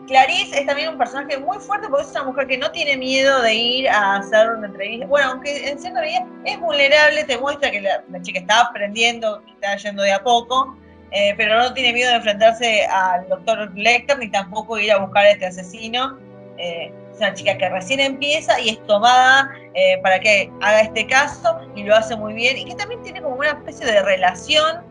Clarice 0.09 0.59
es 0.59 0.67
también 0.67 0.89
un 0.89 0.99
personaje 0.99 1.37
muy 1.39 1.59
fuerte 1.59 1.87
porque 1.89 2.05
es 2.05 2.11
una 2.13 2.25
mujer 2.25 2.47
que 2.49 2.57
no 2.57 2.71
tiene 2.73 2.97
miedo 2.97 3.43
de 3.43 3.55
ir 3.55 3.89
a 3.89 4.17
hacer 4.17 4.51
una 4.51 4.67
entrevista. 4.67 5.07
Bueno, 5.07 5.33
aunque 5.33 5.69
en 5.69 5.79
cierta 5.79 6.01
medida 6.01 6.27
es 6.45 6.59
vulnerable, 6.59 7.25
te 7.25 7.39
muestra 7.39 7.71
que 7.71 7.83
la, 7.83 8.03
chica 8.23 8.41
está 8.41 8.63
aprendiendo 8.63 9.43
está 9.53 9.77
yendo 9.77 10.03
de 10.03 10.13
a 10.13 10.23
poco, 10.23 10.77
eh, 11.13 11.35
pero 11.37 11.59
no 11.59 11.75
tiene 11.75 11.93
miedo 11.93 12.11
de 12.11 12.17
enfrentarse 12.17 12.87
al 12.87 13.29
doctor 13.29 13.71
Lecter 13.77 14.19
ni 14.19 14.31
tampoco 14.31 14.79
ir 14.79 14.91
a 14.91 14.99
buscar 14.99 15.27
a 15.27 15.31
este 15.31 15.47
asesino. 15.47 16.19
Eh, 16.57 16.91
es 17.13 17.19
una 17.19 17.35
chica 17.35 17.59
que 17.59 17.69
recién 17.69 18.01
empieza 18.01 18.59
y 18.61 18.71
es 18.71 18.87
tomada 18.87 19.51
eh, 19.75 19.99
para 20.03 20.19
que 20.19 20.51
haga 20.63 20.81
este 20.81 21.07
caso 21.07 21.61
y 21.77 21.85
lo 21.85 21.95
hace 21.95 22.17
muy 22.17 22.33
bien 22.33 22.57
y 22.57 22.65
que 22.65 22.75
también 22.75 23.03
tiene 23.03 23.21
como 23.21 23.37
una 23.37 23.51
especie 23.51 23.87
de 23.87 24.03
relación 24.03 24.83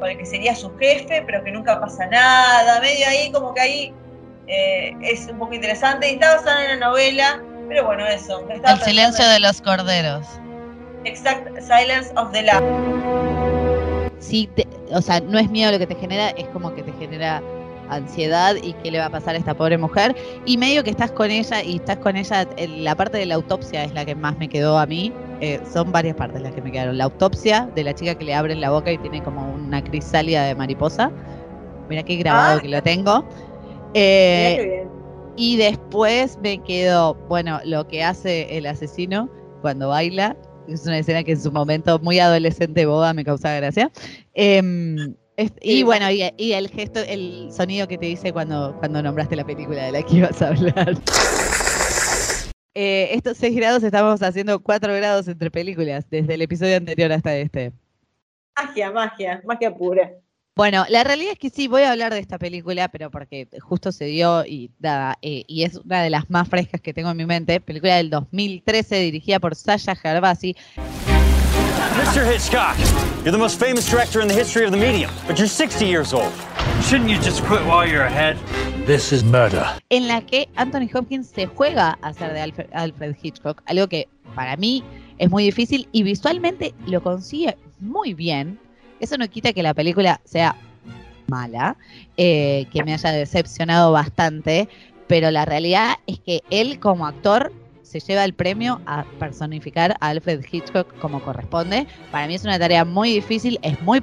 con 0.00 0.08
el 0.08 0.16
que 0.16 0.26
sería 0.26 0.54
su 0.54 0.74
jefe, 0.78 1.22
pero 1.26 1.44
que 1.44 1.52
nunca 1.52 1.78
pasa 1.80 2.06
nada, 2.06 2.80
medio 2.80 3.06
ahí 3.06 3.30
como 3.30 3.54
que 3.54 3.60
ahí 3.60 3.94
eh, 4.46 4.94
es 5.02 5.28
un 5.28 5.38
poco 5.38 5.54
interesante 5.54 6.10
y 6.10 6.14
está 6.14 6.36
basada 6.36 6.64
en 6.70 6.76
una 6.78 6.88
novela, 6.88 7.42
pero 7.68 7.84
bueno, 7.86 8.06
eso. 8.06 8.44
El 8.48 8.80
silencio 8.80 9.26
de 9.26 9.40
los 9.40 9.60
corderos. 9.60 10.26
Exact 11.04 11.48
Silence 11.60 12.12
of 12.16 12.30
the 12.32 12.42
Lamb. 12.42 12.62
Sí, 14.18 14.48
te- 14.54 14.66
o 14.94 15.00
sea, 15.02 15.20
no 15.20 15.38
es 15.38 15.50
miedo 15.50 15.72
lo 15.72 15.78
que 15.78 15.86
te 15.86 15.94
genera, 15.96 16.28
es 16.30 16.46
como 16.48 16.74
que 16.74 16.82
te 16.82 16.92
genera 16.92 17.42
ansiedad 17.90 18.54
y 18.62 18.72
qué 18.74 18.90
le 18.90 18.98
va 19.00 19.06
a 19.06 19.10
pasar 19.10 19.34
a 19.34 19.38
esta 19.38 19.54
pobre 19.54 19.76
mujer. 19.76 20.14
Y 20.46 20.56
medio 20.56 20.82
que 20.84 20.90
estás 20.90 21.10
con 21.10 21.30
ella 21.30 21.62
y 21.62 21.76
estás 21.76 21.98
con 21.98 22.16
ella, 22.16 22.46
la 22.78 22.94
parte 22.94 23.18
de 23.18 23.26
la 23.26 23.34
autopsia 23.34 23.84
es 23.84 23.92
la 23.92 24.04
que 24.04 24.14
más 24.14 24.38
me 24.38 24.48
quedó 24.48 24.78
a 24.78 24.86
mí. 24.86 25.12
Eh, 25.40 25.60
son 25.70 25.90
varias 25.90 26.14
partes 26.16 26.40
las 26.40 26.52
que 26.52 26.62
me 26.62 26.70
quedaron. 26.70 26.96
La 26.96 27.04
autopsia 27.04 27.68
de 27.74 27.82
la 27.84 27.94
chica 27.94 28.14
que 28.14 28.24
le 28.24 28.34
abren 28.34 28.60
la 28.60 28.70
boca 28.70 28.92
y 28.92 28.98
tiene 28.98 29.22
como 29.22 29.52
una 29.52 29.82
crisálida 29.82 30.44
de 30.44 30.54
mariposa. 30.54 31.10
Mira 31.88 32.02
qué 32.04 32.16
grabado 32.16 32.58
Ah. 32.58 32.62
que 32.62 32.68
lo 32.68 32.80
tengo. 32.82 33.28
Eh, 33.94 34.86
y 35.36 35.56
después 35.56 36.38
me 36.42 36.62
quedó, 36.62 37.14
bueno, 37.28 37.60
lo 37.64 37.86
que 37.88 38.02
hace 38.02 38.56
el 38.56 38.66
asesino 38.66 39.30
cuando 39.60 39.88
baila. 39.88 40.36
Es 40.68 40.86
una 40.86 40.98
escena 40.98 41.24
que 41.24 41.32
en 41.32 41.40
su 41.40 41.50
momento 41.50 41.98
muy 41.98 42.18
adolescente 42.20 42.86
boba 42.86 43.12
me 43.14 43.24
causaba 43.24 43.56
gracia. 43.56 43.90
Em, 44.34 45.14
es- 45.36 45.52
y 45.60 45.72
Sí, 45.78 45.82
bueno, 45.82 46.10
y, 46.10 46.22
y 46.36 46.52
el 46.52 46.68
gesto, 46.68 47.00
el 47.00 47.48
sonido 47.52 47.88
que 47.88 47.98
te 47.98 48.06
dice 48.06 48.32
cuando, 48.32 48.76
cuando 48.78 49.02
nombraste 49.02 49.34
la 49.36 49.44
película 49.44 49.84
de 49.84 49.92
la 49.92 50.02
que 50.02 50.16
ibas 50.18 50.40
a 50.40 50.48
hablar. 50.48 50.94
Eh, 52.74 53.08
estos 53.12 53.36
6 53.36 53.54
grados 53.56 53.82
estamos 53.82 54.22
haciendo 54.22 54.60
4 54.62 54.94
grados 54.94 55.28
entre 55.28 55.50
películas, 55.50 56.08
desde 56.08 56.34
el 56.34 56.42
episodio 56.42 56.76
anterior 56.76 57.12
hasta 57.12 57.36
este. 57.36 57.72
Magia, 58.56 58.90
magia, 58.90 59.42
magia 59.44 59.74
pura. 59.74 60.10
Bueno, 60.54 60.84
la 60.90 61.02
realidad 61.02 61.32
es 61.32 61.38
que 61.38 61.48
sí, 61.48 61.66
voy 61.66 61.82
a 61.82 61.92
hablar 61.92 62.12
de 62.12 62.20
esta 62.20 62.38
película, 62.38 62.88
pero 62.88 63.10
porque 63.10 63.48
justo 63.60 63.90
se 63.90 64.04
dio 64.04 64.44
y 64.44 64.70
nada, 64.80 65.16
eh, 65.22 65.44
y 65.46 65.62
es 65.62 65.76
una 65.76 66.02
de 66.02 66.10
las 66.10 66.28
más 66.28 66.46
frescas 66.46 66.82
que 66.82 66.92
tengo 66.92 67.10
en 67.10 67.16
mi 67.16 67.24
mente. 67.24 67.58
Película 67.58 67.96
del 67.96 68.10
2013, 68.10 68.96
dirigida 68.96 69.40
por 69.40 69.56
Sasha 69.56 69.96
Gervasi. 69.96 70.54
Mr. 71.96 72.26
Hitchcock, 72.30 72.76
you're 73.24 73.32
the 73.32 73.38
most 73.38 73.58
famous 73.58 73.88
director 73.88 74.20
in 74.20 74.28
the 74.28 74.34
history 74.34 74.66
of 74.66 74.72
the 74.72 74.76
medium, 74.76 75.10
but 75.26 75.38
you're 75.38 75.48
60 75.48 75.86
years 75.86 76.12
old. 76.12 76.32
Shouldn't 76.82 77.08
you 77.08 77.16
just 77.16 77.42
quit 77.46 77.62
while 77.64 77.86
you're 77.88 78.04
ahead? 78.04 78.36
This 78.86 79.10
is 79.10 79.24
murder. 79.24 79.64
en 79.88 80.06
la 80.06 80.20
que 80.20 80.50
Anthony 80.56 80.88
Hopkins 80.92 81.28
se 81.28 81.46
juega 81.46 81.98
a 82.02 82.12
ser 82.12 82.34
de 82.34 82.40
Alfred, 82.40 82.68
Alfred 82.74 83.16
Hitchcock, 83.22 83.62
algo 83.64 83.88
que 83.88 84.06
para 84.34 84.58
mí 84.58 84.84
es 85.16 85.30
muy 85.30 85.44
difícil 85.44 85.88
y 85.92 86.02
visualmente 86.02 86.74
lo 86.86 87.02
consigue 87.02 87.56
muy 87.80 88.12
bien. 88.12 88.58
Eso 89.02 89.18
no 89.18 89.28
quita 89.28 89.52
que 89.52 89.64
la 89.64 89.74
película 89.74 90.20
sea 90.24 90.54
mala, 91.26 91.76
eh, 92.16 92.66
que 92.72 92.84
me 92.84 92.94
haya 92.94 93.10
decepcionado 93.10 93.90
bastante, 93.90 94.68
pero 95.08 95.32
la 95.32 95.44
realidad 95.44 95.96
es 96.06 96.20
que 96.20 96.42
él 96.50 96.78
como 96.78 97.04
actor 97.08 97.52
se 97.82 97.98
lleva 97.98 98.24
el 98.24 98.32
premio 98.32 98.80
a 98.86 99.04
personificar 99.18 99.96
a 99.98 100.10
Alfred 100.10 100.44
Hitchcock 100.48 100.96
como 101.00 101.20
corresponde. 101.20 101.88
Para 102.12 102.28
mí 102.28 102.36
es 102.36 102.44
una 102.44 102.60
tarea 102.60 102.84
muy 102.84 103.12
difícil, 103.12 103.58
es 103.62 103.82
muy 103.82 104.00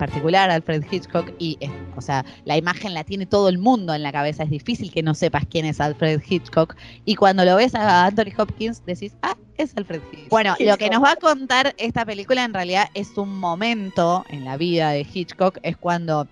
particular 0.00 0.50
Alfred 0.50 0.82
Hitchcock 0.90 1.30
y, 1.38 1.58
o 1.94 2.00
sea, 2.00 2.24
la 2.46 2.56
imagen 2.56 2.94
la 2.94 3.04
tiene 3.04 3.26
todo 3.26 3.50
el 3.50 3.58
mundo 3.58 3.92
en 3.92 4.02
la 4.02 4.10
cabeza. 4.10 4.44
Es 4.44 4.50
difícil 4.50 4.90
que 4.90 5.02
no 5.02 5.14
sepas 5.14 5.44
quién 5.48 5.66
es 5.66 5.78
Alfred 5.78 6.22
Hitchcock. 6.26 6.74
Y 7.04 7.16
cuando 7.16 7.44
lo 7.44 7.54
ves 7.56 7.74
a 7.74 8.06
Anthony 8.06 8.32
Hopkins, 8.38 8.82
decís, 8.86 9.12
ah, 9.20 9.36
es 9.58 9.76
Alfred 9.76 10.00
Hitchcock. 10.10 10.30
Bueno, 10.30 10.56
lo 10.58 10.78
que 10.78 10.88
nos 10.88 11.02
va 11.02 11.12
a 11.12 11.16
contar 11.16 11.74
esta 11.76 12.06
película 12.06 12.44
en 12.44 12.54
realidad 12.54 12.88
es 12.94 13.16
un 13.18 13.38
momento 13.38 14.24
en 14.30 14.46
la 14.46 14.56
vida 14.56 14.90
de 14.90 15.06
Hitchcock, 15.12 15.58
es 15.62 15.76
cuando 15.76 16.26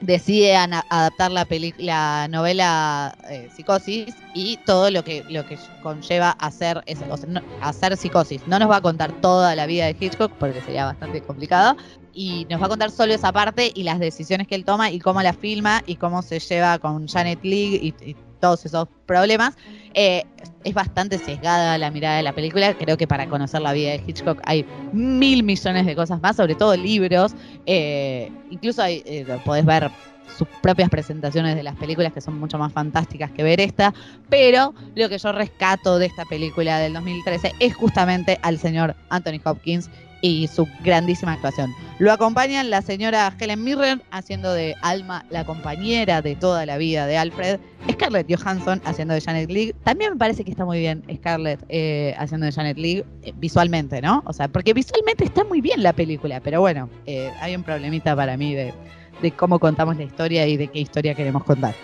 decide 0.00 0.56
adaptar 0.56 1.30
la, 1.32 1.46
la 1.78 2.28
novela 2.28 3.16
eh, 3.28 3.48
Psicosis 3.54 4.14
y 4.34 4.56
todo 4.58 4.90
lo 4.90 5.02
que, 5.02 5.24
lo 5.28 5.44
que 5.46 5.58
conlleva 5.82 6.30
hacer, 6.30 6.82
es, 6.86 6.98
o 7.02 7.16
hacer 7.60 7.96
Psicosis. 7.96 8.46
No 8.46 8.58
nos 8.58 8.70
va 8.70 8.76
a 8.76 8.80
contar 8.80 9.12
toda 9.20 9.54
la 9.56 9.66
vida 9.66 9.86
de 9.86 9.96
Hitchcock 9.98 10.32
porque 10.38 10.60
sería 10.62 10.84
bastante 10.84 11.20
complicado 11.22 11.76
y 12.18 12.48
nos 12.50 12.60
va 12.60 12.66
a 12.66 12.68
contar 12.70 12.90
solo 12.90 13.14
esa 13.14 13.30
parte 13.30 13.70
y 13.72 13.84
las 13.84 14.00
decisiones 14.00 14.48
que 14.48 14.56
él 14.56 14.64
toma 14.64 14.90
y 14.90 14.98
cómo 14.98 15.22
la 15.22 15.32
filma 15.32 15.84
y 15.86 15.94
cómo 15.94 16.20
se 16.22 16.40
lleva 16.40 16.80
con 16.80 17.06
Janet 17.06 17.38
Leigh 17.44 17.94
y, 18.04 18.16
todos 18.40 18.64
esos 18.66 18.86
problemas. 19.04 19.56
Eh, 19.94 20.22
es 20.62 20.72
bastante 20.72 21.18
sesgada 21.18 21.76
la 21.76 21.90
mirada 21.90 22.18
de 22.18 22.22
la 22.22 22.32
película. 22.32 22.72
Creo 22.74 22.96
que 22.96 23.08
para 23.08 23.28
conocer 23.28 23.60
la 23.60 23.72
vida 23.72 23.90
de 23.90 24.02
Hitchcock 24.06 24.40
hay 24.44 24.64
mil 24.92 25.42
millones 25.42 25.86
de 25.86 25.96
cosas 25.96 26.20
más, 26.20 26.36
sobre 26.36 26.54
todo 26.54 26.76
libros. 26.76 27.34
Eh, 27.66 28.30
incluso 28.50 28.80
hay, 28.80 29.02
eh, 29.06 29.26
podés 29.44 29.64
ver 29.64 29.90
sus 30.36 30.48
propias 30.62 30.88
presentaciones 30.90 31.56
de 31.56 31.62
las 31.62 31.76
películas 31.76 32.12
que 32.12 32.20
son 32.20 32.38
mucho 32.38 32.58
más 32.58 32.72
fantásticas 32.72 33.30
que 33.30 33.42
ver 33.42 33.60
esta, 33.60 33.94
pero 34.28 34.74
lo 34.94 35.08
que 35.08 35.18
yo 35.18 35.32
rescato 35.32 35.98
de 35.98 36.06
esta 36.06 36.24
película 36.24 36.78
del 36.78 36.92
2013 36.92 37.52
es 37.60 37.74
justamente 37.74 38.38
al 38.42 38.58
señor 38.58 38.94
Anthony 39.08 39.40
Hopkins 39.44 39.90
y 40.20 40.48
su 40.48 40.68
grandísima 40.82 41.34
actuación. 41.34 41.72
Lo 41.98 42.12
acompañan 42.12 42.70
la 42.70 42.82
señora 42.82 43.32
Helen 43.38 43.62
Mirren 43.62 44.02
haciendo 44.10 44.52
de 44.52 44.74
Alma, 44.82 45.24
la 45.30 45.44
compañera 45.44 46.22
de 46.22 46.34
toda 46.34 46.66
la 46.66 46.76
vida 46.76 47.06
de 47.06 47.16
Alfred, 47.16 47.60
Scarlett 47.90 48.26
Johansson 48.28 48.80
haciendo 48.84 49.14
de 49.14 49.20
Janet 49.20 49.50
Leigh. 49.50 49.74
También 49.84 50.12
me 50.12 50.16
parece 50.16 50.44
que 50.44 50.50
está 50.50 50.64
muy 50.64 50.80
bien 50.80 51.04
Scarlett 51.12 51.64
eh, 51.68 52.14
haciendo 52.18 52.46
de 52.46 52.52
Janet 52.52 52.78
Leigh 52.78 53.04
eh, 53.22 53.32
visualmente, 53.36 54.00
¿no? 54.00 54.22
O 54.26 54.32
sea, 54.32 54.48
porque 54.48 54.74
visualmente 54.74 55.24
está 55.24 55.44
muy 55.44 55.60
bien 55.60 55.82
la 55.82 55.92
película, 55.92 56.40
pero 56.40 56.60
bueno, 56.60 56.88
eh, 57.06 57.30
hay 57.40 57.54
un 57.54 57.62
problemita 57.62 58.14
para 58.16 58.36
mí 58.36 58.54
de, 58.54 58.74
de 59.22 59.30
cómo 59.32 59.58
contamos 59.58 59.96
la 59.96 60.04
historia 60.04 60.46
y 60.46 60.56
de 60.56 60.68
qué 60.68 60.80
historia 60.80 61.14
queremos 61.14 61.44
contar. 61.44 61.74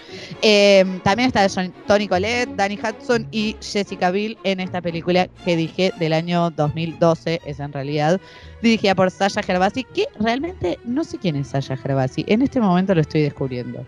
Eh, 0.42 0.84
también 1.02 1.28
está 1.28 1.46
Tony 1.86 2.08
Collette, 2.08 2.54
Danny 2.56 2.78
Hudson 2.78 3.26
y 3.30 3.56
Jessica 3.60 4.10
Biel 4.10 4.38
en 4.44 4.60
esta 4.60 4.80
película 4.80 5.28
que 5.44 5.56
dije 5.56 5.92
del 5.98 6.12
año 6.12 6.50
2012, 6.50 7.40
es 7.44 7.60
en 7.60 7.72
realidad 7.72 8.20
dirigida 8.62 8.94
por 8.94 9.10
Sasha 9.10 9.42
Gervasi, 9.42 9.84
que 9.84 10.06
realmente 10.18 10.78
no 10.84 11.04
sé 11.04 11.18
quién 11.18 11.36
es 11.36 11.48
Sasha 11.48 11.76
Gervasi, 11.76 12.24
en 12.28 12.42
este 12.42 12.60
momento 12.60 12.94
lo 12.94 13.00
estoy 13.00 13.22
descubriendo. 13.22 13.84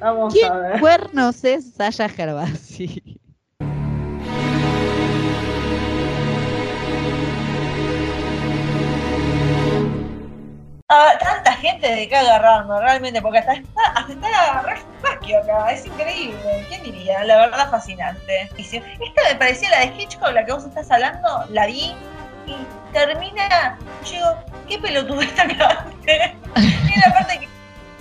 Vamos 0.00 0.34
¿Quién 0.34 0.50
a 0.50 0.58
ver. 0.58 0.80
cuernos 0.80 1.44
es 1.44 1.72
Sasha 1.74 2.08
Gervasi? 2.08 3.20
Ah, 10.94 11.16
tanta 11.18 11.54
gente 11.54 11.90
de 11.90 12.06
que 12.06 12.14
agarrarnos, 12.14 12.78
realmente, 12.82 13.22
porque 13.22 13.38
hasta 13.38 13.54
está, 13.54 13.80
hasta 13.94 14.12
está 14.12 14.76
Spacchio 14.98 15.38
acá, 15.38 15.72
es 15.72 15.86
increíble. 15.86 16.66
¿Quién 16.68 16.82
diría? 16.82 17.24
La 17.24 17.38
verdad, 17.38 17.70
fascinante. 17.70 18.50
Esta 18.58 19.22
me 19.26 19.34
parecía 19.38 19.70
la 19.70 19.80
de 19.80 19.86
Hitchcock, 19.96 20.32
la 20.34 20.44
que 20.44 20.52
vos 20.52 20.66
estás 20.66 20.90
hablando, 20.90 21.46
la 21.48 21.64
vi 21.64 21.94
y 22.46 22.56
termina. 22.92 23.78
Yo 24.04 24.36
qué 24.68 24.78
está 25.22 25.44
acá. 25.44 25.86
y 26.56 27.00
la 27.00 27.10
parte 27.14 27.48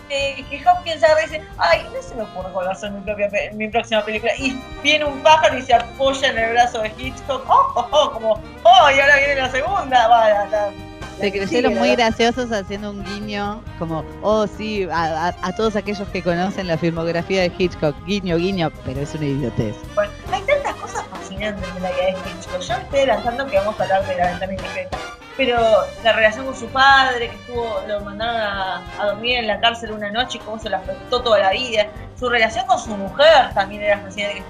que, 0.10 0.46
que, 0.50 0.68
Hopkins 0.68 1.02
y 1.02 1.22
dice, 1.24 1.48
ay, 1.60 1.88
no 1.94 2.02
se 2.02 2.14
me 2.14 2.24
ocurre 2.24 2.52
va 2.52 2.76
ser 2.76 2.92
mi, 2.92 3.00
propia, 3.00 3.30
mi 3.54 3.70
próxima 3.70 4.04
película. 4.04 4.34
Y 4.38 4.62
viene 4.84 5.06
un 5.06 5.24
pájaro 5.24 5.58
y 5.58 5.62
se 5.62 5.76
apoya 5.76 6.28
en 6.28 6.38
el 6.38 6.52
brazo 6.52 6.82
de 6.82 6.92
Hitchcock. 6.98 7.46
Oh, 7.48 7.72
oh, 7.74 7.88
oh, 7.90 8.12
como, 8.12 8.34
oh, 8.34 8.92
y 8.94 9.00
ahora 9.00 9.16
viene 9.16 9.36
la 9.36 9.50
segunda. 9.50 10.10
La 10.10 10.72
creyeron 11.20 11.50
sigue, 11.50 11.70
muy 11.80 11.96
graciosos 11.96 12.52
haciendo 12.52 12.92
un 12.92 13.04
guiño, 13.04 13.62
como, 13.80 14.04
oh 14.22 14.48
sí, 14.48 14.88
a, 14.92 15.28
a- 15.30 15.36
a 15.42 15.56
todos 15.56 15.76
aquellos 15.76 16.08
que 16.10 16.24
conocen 16.24 16.68
la 16.68 16.78
filmografía 16.78 17.42
de 17.42 17.52
Hitchcock, 17.58 17.96
guiño, 18.06 18.38
guiño, 18.38 18.72
pero 18.86 19.02
es 19.02 19.14
una 19.16 19.26
idiotez. 19.26 19.76
Bueno, 19.96 20.12
hay 20.32 20.42
tantas 20.44 20.76
cosas 20.76 21.06
fascinantes 21.12 21.74
de 21.74 21.80
la 21.80 21.90
vida 21.92 22.04
de 22.06 22.12
Hitchcock. 22.12 22.62
Yo 22.62 22.74
estoy 22.76 23.00
adelantando 23.00 23.46
que 23.48 23.58
vamos 23.58 23.80
a 23.80 23.84
hablar 23.84 24.08
de 24.08 24.16
la 24.16 24.28
ventana 24.28 24.54
indiscreta. 24.54 24.98
Pero 25.38 25.58
la 26.04 26.12
relación 26.14 26.46
con 26.46 26.56
su 26.56 26.68
padre, 26.68 27.30
que 27.30 27.36
estuvo, 27.36 27.80
lo 27.88 28.02
mandaron 28.02 28.36
a, 28.42 28.82
a 29.00 29.06
dormir 29.06 29.38
en 29.38 29.48
la 29.48 29.60
cárcel 29.62 29.92
una 29.94 30.12
noche 30.12 30.38
y 30.38 30.42
cómo 30.42 30.60
se 30.60 30.70
lo 30.70 30.78
afectó 30.78 31.22
toda 31.22 31.40
la 31.40 31.52
vida. 31.52 31.88
Su 32.20 32.30
relación 32.30 32.66
con 32.68 32.78
su 32.80 32.90
mujer 32.90 33.52
también 33.54 33.82
era 33.82 33.98
fascinante. 34.00 34.44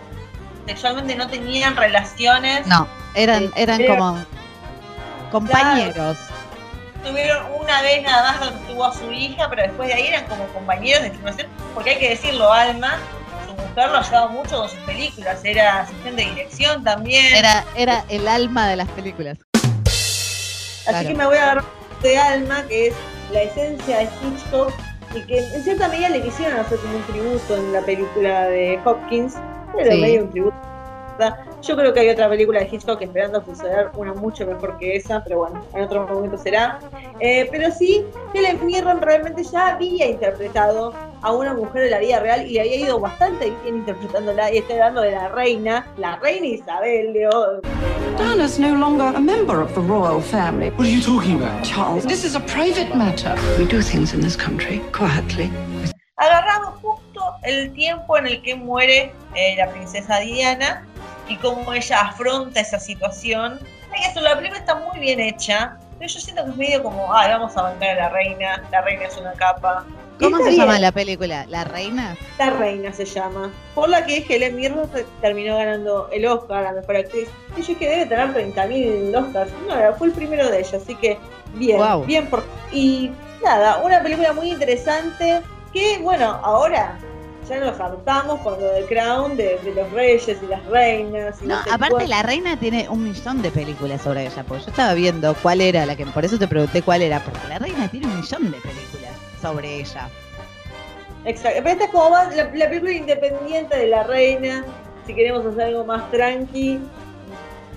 Sexualmente 0.65 1.15
no 1.15 1.27
tenían 1.27 1.75
relaciones. 1.75 2.65
No, 2.67 2.87
eran, 3.13 3.39
Sí, 3.43 3.51
eran 3.55 3.81
era- 3.81 3.95
como 3.95 4.17
compañeros. 5.31 6.17
Tuvieron 7.03 7.45
una 7.59 7.81
vez 7.81 8.03
nada 8.03 8.31
más 8.31 8.39
donde 8.39 8.59
tuvo 8.71 8.85
a 8.85 8.93
su 8.93 9.11
hija, 9.11 9.49
pero 9.49 9.63
después 9.63 9.87
de 9.89 9.95
ahí 9.95 10.07
eran 10.07 10.25
como 10.27 10.45
compañeros 10.47 11.03
de 11.03 11.11
filmación. 11.11 11.47
Porque 11.73 11.91
hay 11.91 11.97
que 11.99 12.09
decirlo, 12.09 12.51
Alma, 12.51 12.97
su 13.47 13.53
mujer 13.53 13.89
lo 13.89 13.97
ha 13.97 13.99
ayudado 14.01 14.29
mucho 14.29 14.57
con 14.59 14.69
sus 14.69 14.79
películas. 14.79 15.39
Era 15.43 15.79
asistente 15.81 16.23
de 16.23 16.29
dirección 16.29 16.83
también. 16.83 17.33
Era, 17.35 17.65
era 17.75 18.05
el 18.09 18.27
alma 18.27 18.67
de 18.67 18.75
las 18.75 18.87
películas. 18.89 19.37
Así 19.55 20.83
Claro. 20.89 21.07
que 21.07 21.13
me 21.15 21.25
voy 21.25 21.37
a 21.37 21.43
agarrar 21.43 21.63
de 22.01 22.17
Alma, 22.17 22.63
que 22.67 22.87
es 22.87 22.93
la 23.31 23.41
esencia 23.43 23.97
de 23.99 24.03
Hitchcock, 24.05 24.73
y 25.15 25.21
que 25.27 25.37
en 25.39 25.63
cierta 25.63 25.87
medida 25.89 26.09
le 26.09 26.21
quisieron 26.23 26.59
hacer 26.59 26.79
como 26.79 26.95
un 26.97 27.03
tributo 27.03 27.55
en 27.57 27.73
la 27.73 27.81
película 27.81 28.47
de 28.47 28.79
Hopkins, 28.83 29.35
pero 29.77 29.91
Sí. 29.91 30.01
medio 30.01 30.23
un 30.23 30.31
tributo. 30.31 30.57
Yo 31.61 31.75
creo 31.75 31.93
que 31.93 31.99
hay 31.99 32.09
otra 32.09 32.29
película 32.29 32.59
de 32.59 32.69
Hitchcock 32.71 33.01
esperando 33.01 33.43
suceder, 33.43 33.89
una 33.95 34.13
mucho 34.13 34.45
mejor 34.45 34.77
que 34.79 34.95
esa, 34.95 35.23
pero 35.23 35.39
bueno, 35.39 35.63
en 35.73 35.83
otro 35.83 36.07
momento 36.07 36.37
será. 36.37 36.79
Eh, 37.19 37.47
pero 37.51 37.71
sí, 37.71 38.03
Helen 38.33 38.65
Mirren 38.65 39.01
realmente 39.01 39.43
ya 39.43 39.75
había 39.75 40.07
interpretado 40.07 40.93
a 41.21 41.31
una 41.31 41.53
mujer 41.53 41.83
de 41.83 41.89
la 41.91 41.99
vida 41.99 42.19
real 42.19 42.47
y 42.47 42.53
le 42.53 42.61
había 42.61 42.75
ido 42.77 42.99
bastante 42.99 43.53
bien 43.63 43.77
interpretándola, 43.77 44.51
y 44.51 44.57
estoy 44.57 44.75
hablando 44.77 45.01
de 45.01 45.11
la 45.11 45.29
reina, 45.29 45.87
la 45.97 46.15
reina 46.17 46.47
Isabel 46.47 47.13
de 47.13 47.29
Diana's 48.17 48.59
no 48.59 48.75
longer 48.75 49.15
a 49.15 49.19
member 49.19 49.61
of 49.61 49.73
the 49.73 49.81
royal 49.81 50.21
family. 50.21 50.69
What 50.71 50.87
are 50.87 50.91
you 50.91 51.01
talking 51.01 51.41
about? 51.41 51.63
Charles, 51.63 52.05
this 52.05 52.25
is 52.25 52.35
a 52.35 52.39
private 52.41 52.95
matter. 52.95 53.35
We 53.57 53.65
do 53.65 53.81
things 53.81 54.13
in 54.13 54.21
this 54.21 54.35
country 54.35 54.81
quietly. 54.91 55.49
agarrado 56.21 56.73
justo 56.81 57.35
el 57.41 57.73
tiempo 57.73 58.15
en 58.15 58.27
el 58.27 58.41
que 58.43 58.55
muere 58.55 59.11
eh, 59.33 59.55
la 59.57 59.71
princesa 59.71 60.19
Diana 60.19 60.85
y 61.31 61.37
cómo 61.37 61.73
ella 61.73 62.01
afronta 62.01 62.59
esa 62.59 62.79
situación. 62.79 63.59
Que 63.93 64.07
decirlo, 64.07 64.29
la 64.29 64.35
película 64.35 64.59
está 64.59 64.75
muy 64.75 64.99
bien 64.99 65.19
hecha, 65.19 65.77
pero 65.97 66.11
yo 66.11 66.19
siento 66.19 66.43
que 66.43 66.51
es 66.51 66.57
medio 66.57 66.83
como, 66.83 67.13
ay, 67.13 67.29
vamos 67.31 67.55
a 67.57 67.63
bancar 67.63 67.89
a 67.91 67.95
la 67.95 68.09
reina, 68.09 68.63
la 68.71 68.81
reina 68.81 69.05
es 69.05 69.17
una 69.17 69.33
capa. 69.33 69.85
¿Cómo 70.19 70.37
se 70.37 70.49
bien, 70.49 70.57
llama 70.57 70.79
la 70.79 70.91
película? 70.91 71.45
¿La 71.47 71.63
Reina? 71.63 72.15
La 72.37 72.51
reina 72.51 72.93
se 72.93 73.05
llama, 73.05 73.51
por 73.73 73.89
la 73.89 74.05
que 74.05 74.23
Helen 74.29 74.55
Mirren 74.55 74.87
terminó 75.19 75.57
ganando 75.57 76.09
el 76.11 76.27
Oscar 76.27 76.67
a 76.67 76.73
Mejor 76.73 76.97
Actriz. 76.97 77.27
Y 77.57 77.61
yo 77.61 77.67
dije, 77.69 77.89
debe 77.89 78.05
tener 78.05 78.31
30.000 78.31 79.15
Oscars. 79.17 79.51
No, 79.67 79.95
fue 79.95 80.07
el 80.07 80.13
primero 80.13 80.47
de 80.47 80.59
ella, 80.59 80.77
así 80.77 80.93
que 80.95 81.17
bien, 81.55 81.81
bien 82.05 82.27
por... 82.27 82.43
Y 82.71 83.11
nada, 83.43 83.77
una 83.77 84.03
película 84.03 84.31
muy 84.33 84.51
interesante 84.51 85.41
que, 85.73 85.97
bueno, 86.03 86.39
ahora 86.43 86.99
ya 87.51 87.59
nos 87.59 87.79
hartamos 87.79 88.39
con 88.41 88.59
lo 88.59 88.67
de 88.71 88.85
Crown, 88.85 89.35
de, 89.37 89.59
de 89.59 89.73
los 89.75 89.91
reyes 89.91 90.37
y 90.41 90.47
las 90.47 90.65
reinas. 90.65 91.41
Y 91.41 91.47
No, 91.47 91.57
no 91.57 91.63
sé 91.63 91.69
aparte 91.69 91.93
cuál. 91.95 92.09
la 92.09 92.23
reina 92.23 92.57
tiene 92.57 92.87
un 92.89 93.03
millón 93.03 93.41
de 93.41 93.51
películas 93.51 94.01
sobre 94.01 94.25
ella, 94.25 94.43
porque 94.47 94.63
yo 94.63 94.69
estaba 94.71 94.93
viendo 94.93 95.35
cuál 95.41 95.61
era 95.61 95.85
la 95.85 95.95
que, 95.95 96.05
por 96.05 96.23
eso 96.25 96.39
te 96.39 96.47
pregunté 96.47 96.81
cuál 96.81 97.01
era, 97.01 97.19
porque 97.23 97.47
la 97.49 97.59
reina 97.59 97.87
tiene 97.89 98.07
un 98.07 98.15
millón 98.21 98.51
de 98.51 98.57
películas 98.57 99.11
sobre 99.41 99.75
ella. 99.81 100.07
Exacto, 101.25 101.59
pero 101.63 101.69
esta 101.69 101.83
es 101.85 101.91
como 101.91 102.09
más 102.09 102.35
la, 102.35 102.45
la 102.45 102.69
película 102.69 102.91
independiente 102.93 103.77
de 103.77 103.87
la 103.87 104.03
reina. 104.03 104.65
Si 105.05 105.13
queremos 105.13 105.45
hacer 105.45 105.61
algo 105.63 105.83
más 105.85 106.09
tranqui, 106.11 106.79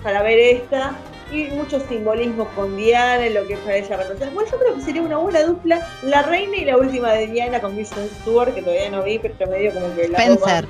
para 0.03 0.21
ver 0.23 0.39
esta. 0.39 0.93
Y 1.31 1.45
mucho 1.47 1.79
simbolismo 1.79 2.47
con 2.49 2.77
Diana, 2.77 3.27
lo 3.29 3.47
que 3.47 3.57
para 3.57 3.77
ella 3.77 3.97
representa. 3.97 4.29
Bueno, 4.33 4.49
yo 4.51 4.59
creo 4.59 4.75
que 4.75 4.81
sería 4.81 5.01
una 5.01 5.17
buena 5.17 5.41
dupla, 5.43 5.87
la 6.03 6.21
reina 6.21 6.55
y 6.57 6.65
la 6.65 6.77
última 6.77 7.11
de 7.13 7.27
Diana 7.27 7.59
con 7.59 7.73
Kristen 7.73 8.07
Stewart, 8.21 8.53
que 8.53 8.61
todavía 8.61 8.91
no 8.91 9.03
vi, 9.03 9.19
pero 9.19 9.33
medio 9.49 9.73
como 9.73 9.93
que 9.95 10.07
la 10.07 10.19
Spencer. 10.19 10.67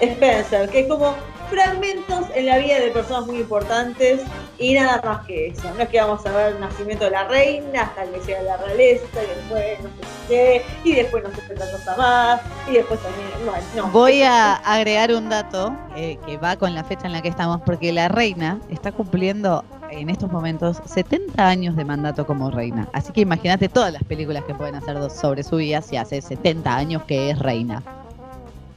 Spencer, 0.00 0.68
que 0.68 0.80
es 0.80 0.86
como 0.86 1.14
fragmentos 1.50 2.26
en 2.34 2.46
la 2.46 2.58
vida 2.58 2.78
de 2.80 2.90
personas 2.90 3.26
muy 3.26 3.38
importantes 3.38 4.20
y 4.58 4.74
nada 4.74 5.00
más 5.04 5.26
que 5.26 5.48
eso. 5.48 5.72
No 5.74 5.82
es 5.82 5.88
que 5.88 6.00
vamos 6.00 6.24
a 6.26 6.32
ver 6.32 6.54
el 6.54 6.60
nacimiento 6.60 7.04
de 7.04 7.10
la 7.12 7.24
reina 7.24 7.82
hasta 7.82 8.04
que 8.04 8.20
llega 8.20 8.42
la 8.42 8.56
realeza 8.56 9.06
y 9.12 9.26
después 9.26 9.82
no 9.82 9.88
sé 9.88 10.08
qué, 10.28 10.62
y 10.84 10.94
después 10.94 11.22
no 11.22 11.30
sé 11.30 11.42
qué 11.48 11.54
cosa 11.54 11.96
más, 11.96 12.40
y 12.68 12.72
después 12.72 13.00
también, 13.00 13.28
bueno, 13.44 13.64
no. 13.76 13.86
Voy 13.88 14.22
a 14.22 14.54
agregar 14.54 15.12
un 15.12 15.28
dato 15.28 15.74
eh, 15.96 16.18
que 16.26 16.36
va 16.36 16.56
con 16.56 16.74
la 16.74 16.84
fecha 16.84 17.06
en 17.06 17.12
la 17.12 17.22
que 17.22 17.28
estamos, 17.28 17.60
porque 17.64 17.92
la 17.92 18.08
reina 18.08 18.60
está 18.70 18.92
cumpliendo 18.92 19.64
en 19.90 20.10
estos 20.10 20.30
momentos 20.30 20.80
70 20.84 21.46
años 21.46 21.76
de 21.76 21.84
mandato 21.84 22.26
como 22.26 22.50
reina. 22.50 22.88
Así 22.92 23.12
que 23.12 23.22
imagínate 23.22 23.68
todas 23.68 23.92
las 23.92 24.04
películas 24.04 24.44
que 24.44 24.54
pueden 24.54 24.74
hacer 24.74 24.98
sobre 25.10 25.42
su 25.42 25.56
vida 25.56 25.80
si 25.82 25.96
hace 25.96 26.20
70 26.20 26.74
años 26.76 27.02
que 27.04 27.30
es 27.30 27.38
reina. 27.38 27.82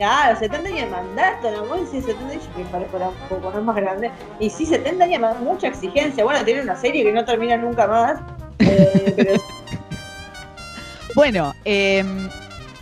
Claro, 0.01 0.39
70 0.39 0.67
años 0.67 0.81
de 0.81 0.87
mandato, 0.87 1.51
¿no? 1.51 1.65
Vos 1.65 1.91
decís 1.91 2.05
70 2.07 2.33
años, 2.33 2.49
que 2.55 2.63
un 2.63 3.13
poco, 3.29 3.51
no 3.51 3.61
más 3.61 3.75
grande. 3.75 4.09
Y 4.39 4.49
sí, 4.49 4.65
70 4.65 5.03
años, 5.03 5.39
mucha 5.41 5.67
exigencia. 5.67 6.23
Bueno, 6.23 6.43
tiene 6.43 6.63
una 6.63 6.75
serie 6.75 7.03
que 7.03 7.13
no 7.13 7.23
termina 7.23 7.55
nunca 7.57 7.85
más. 7.85 8.19
eh, 8.57 9.37
Bueno, 11.15 11.53
eh, 11.65 12.03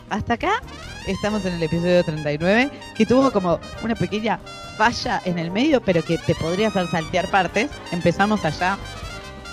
hasta 0.10 0.36
acá 0.36 0.62
estamos 1.08 1.44
en 1.44 1.56
el 1.56 1.64
episodio 1.64 2.06
39, 2.06 2.70
que 2.96 3.06
tuvo 3.06 3.32
como 3.32 3.60
una 3.84 3.96
pequeña 3.96 4.40
falla 4.78 5.22
en 5.26 5.40
el 5.40 5.52
medio, 5.52 5.82
pero 5.82 6.02
que 6.02 6.18
te 6.20 6.36
podría 6.36 6.70
hacer 6.70 6.88
saltear 6.88 7.28
partes. 7.28 7.70
Empezamos 7.92 8.46
allá 8.46 8.78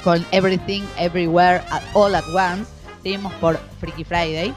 con 0.04 0.24
Everything, 0.30 0.82
Everywhere, 0.98 1.62
All 1.94 2.14
at 2.14 2.28
Once. 2.32 2.70
Seguimos 3.02 3.32
por 3.40 3.58
Freaky 3.80 4.04
Friday. 4.04 4.54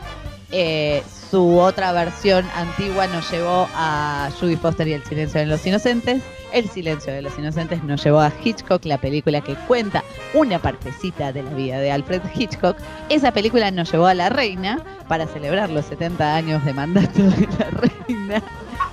Eh, 0.51 1.01
su 1.29 1.59
otra 1.59 1.91
versión 1.91 2.45
antigua 2.55 3.07
nos 3.07 3.29
llevó 3.31 3.67
a 3.75 4.29
Judy 4.39 4.55
Foster 4.55 4.87
y 4.87 4.93
El 4.93 5.03
silencio 5.03 5.39
de 5.39 5.45
los 5.45 5.65
inocentes. 5.65 6.23
El 6.51 6.67
silencio 6.67 7.13
de 7.13 7.21
los 7.21 7.37
inocentes 7.37 7.83
nos 7.83 8.03
llevó 8.03 8.19
a 8.19 8.31
Hitchcock, 8.43 8.83
la 8.85 8.97
película 8.97 9.41
que 9.41 9.53
cuenta 9.67 10.03
una 10.33 10.59
partecita 10.59 11.31
de 11.31 11.43
la 11.43 11.51
vida 11.51 11.79
de 11.79 11.91
Alfred 11.91 12.21
Hitchcock. 12.35 12.77
Esa 13.09 13.31
película 13.31 13.69
nos 13.69 13.91
llevó 13.91 14.07
a 14.07 14.15
La 14.15 14.29
Reina 14.29 14.83
para 15.07 15.27
celebrar 15.27 15.69
los 15.69 15.85
70 15.85 16.35
años 16.35 16.65
de 16.65 16.73
mandato 16.73 17.21
de 17.21 17.47
la 17.59 17.69
Reina. 17.71 18.43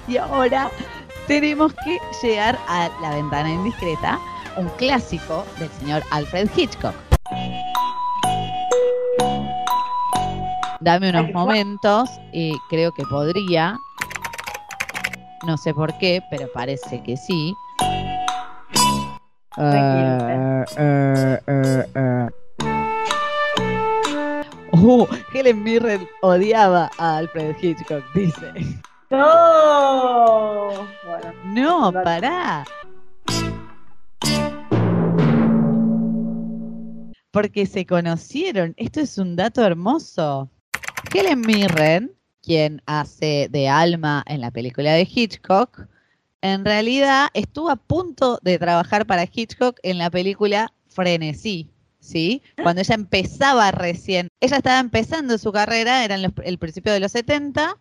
Y 0.06 0.18
ahora 0.18 0.70
tenemos 1.26 1.72
que 1.72 1.98
llegar 2.22 2.58
a 2.68 2.90
La 3.00 3.14
ventana 3.14 3.50
indiscreta, 3.50 4.18
un 4.58 4.68
clásico 4.76 5.46
del 5.58 5.70
señor 5.80 6.02
Alfred 6.10 6.50
Hitchcock. 6.54 6.94
Dame 10.86 11.10
unos 11.10 11.32
momentos 11.32 12.08
y 12.32 12.56
creo 12.68 12.92
que 12.92 13.02
podría. 13.06 13.76
No 15.44 15.56
sé 15.56 15.74
por 15.74 15.98
qué, 15.98 16.22
pero 16.30 16.46
parece 16.54 17.02
que 17.02 17.16
sí. 17.16 17.52
Eh. 19.58 20.64
Uh, 24.70 25.06
Helen 25.34 25.64
Mirren 25.64 26.06
odiaba 26.22 26.88
a 26.98 27.16
Alfred 27.16 27.56
Hitchcock, 27.60 28.04
dice. 28.14 28.52
No. 29.10 30.68
Bueno. 31.04 31.32
No, 31.46 31.92
pará. 32.04 32.64
Porque 37.32 37.66
se 37.66 37.84
conocieron. 37.84 38.72
Esto 38.76 39.00
es 39.00 39.18
un 39.18 39.34
dato 39.34 39.64
hermoso. 39.64 40.48
Helen 41.12 41.40
Mirren, 41.40 42.12
quien 42.42 42.82
hace 42.86 43.48
de 43.50 43.68
Alma 43.68 44.22
en 44.26 44.40
la 44.40 44.50
película 44.50 44.92
de 44.92 45.08
Hitchcock, 45.12 45.86
en 46.42 46.64
realidad 46.64 47.28
estuvo 47.34 47.70
a 47.70 47.76
punto 47.76 48.38
de 48.42 48.58
trabajar 48.58 49.06
para 49.06 49.24
Hitchcock 49.30 49.78
en 49.82 49.98
la 49.98 50.10
película 50.10 50.72
Frenesí, 50.88 51.70
¿sí? 51.98 52.42
Cuando 52.62 52.82
ella 52.82 52.94
empezaba 52.94 53.70
recién. 53.72 54.28
Ella 54.40 54.58
estaba 54.58 54.78
empezando 54.78 55.38
su 55.38 55.50
carrera, 55.52 56.04
era 56.04 56.14
en 56.14 56.22
los- 56.22 56.32
el 56.44 56.58
principio 56.58 56.92
de 56.92 57.00
los 57.00 57.12
70. 57.12 57.76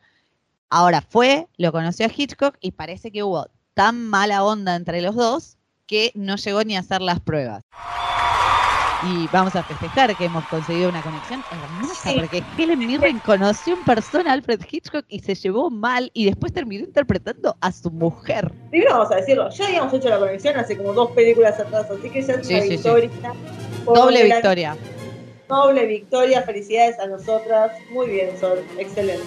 Ahora 0.70 1.02
fue, 1.02 1.48
lo 1.58 1.72
conoció 1.72 2.06
a 2.08 2.12
Hitchcock 2.16 2.58
y 2.60 2.72
parece 2.72 3.12
que 3.12 3.24
hubo 3.24 3.48
tan 3.74 4.08
mala 4.08 4.44
onda 4.44 4.76
entre 4.76 5.02
los 5.02 5.16
dos 5.16 5.58
que 5.86 6.12
no 6.16 6.38
llegó 6.38 6.64
ni 6.64 6.76
a 6.76 6.80
hacer 6.80 7.02
las 7.02 7.20
pruebas. 7.20 7.62
Y 9.04 9.28
vamos 9.32 9.56
a 9.56 9.64
festejar 9.64 10.16
que 10.16 10.26
hemos 10.26 10.44
conseguido 10.46 10.90
una 10.90 11.02
conexión 11.02 11.44
hermosa, 11.52 12.10
Sí. 12.10 12.16
porque 12.20 12.44
Helen 12.58 12.80
Mirren 12.80 13.20
conoció 13.20 13.74
en 13.76 13.84
persona 13.84 14.32
a 14.32 14.34
Alfred 14.34 14.62
Hitchcock 14.70 15.06
y 15.10 15.20
se 15.20 15.36
llevó 15.36 15.70
mal 15.70 16.10
y 16.14 16.26
después 16.26 16.54
terminó 16.54 16.84
interpretando 16.86 17.56
a 17.62 17.72
su 17.72 17.92
mujer. 17.92 18.52
Primero 18.70 18.94
vamos 18.94 19.12
a 19.12 19.16
decirlo, 19.16 19.50
ya 19.50 19.66
habíamos 19.66 19.94
hecho 19.94 20.10
la 20.10 20.18
conexión 20.20 20.58
hace 20.58 20.78
como 20.78 20.94
dos 20.94 21.12
películas 21.12 21.60
atrás, 21.60 21.88
así 21.92 22.10
que 22.10 22.22
ya 22.22 22.34
es 22.34 22.48
Sí, 22.48 22.54
una 22.54 22.62
sí, 22.64 22.68
sí. 22.70 22.74
victoria. 22.76 23.10
Doble 23.86 24.24
victoria. 24.24 24.78
Doble 25.48 25.86
victoria, 25.86 26.42
felicidades 26.42 26.98
a 27.00 27.06
nosotras. 27.08 27.72
Muy 27.92 28.08
bien, 28.10 28.30
Sol, 28.40 28.60
excelente. 28.80 29.24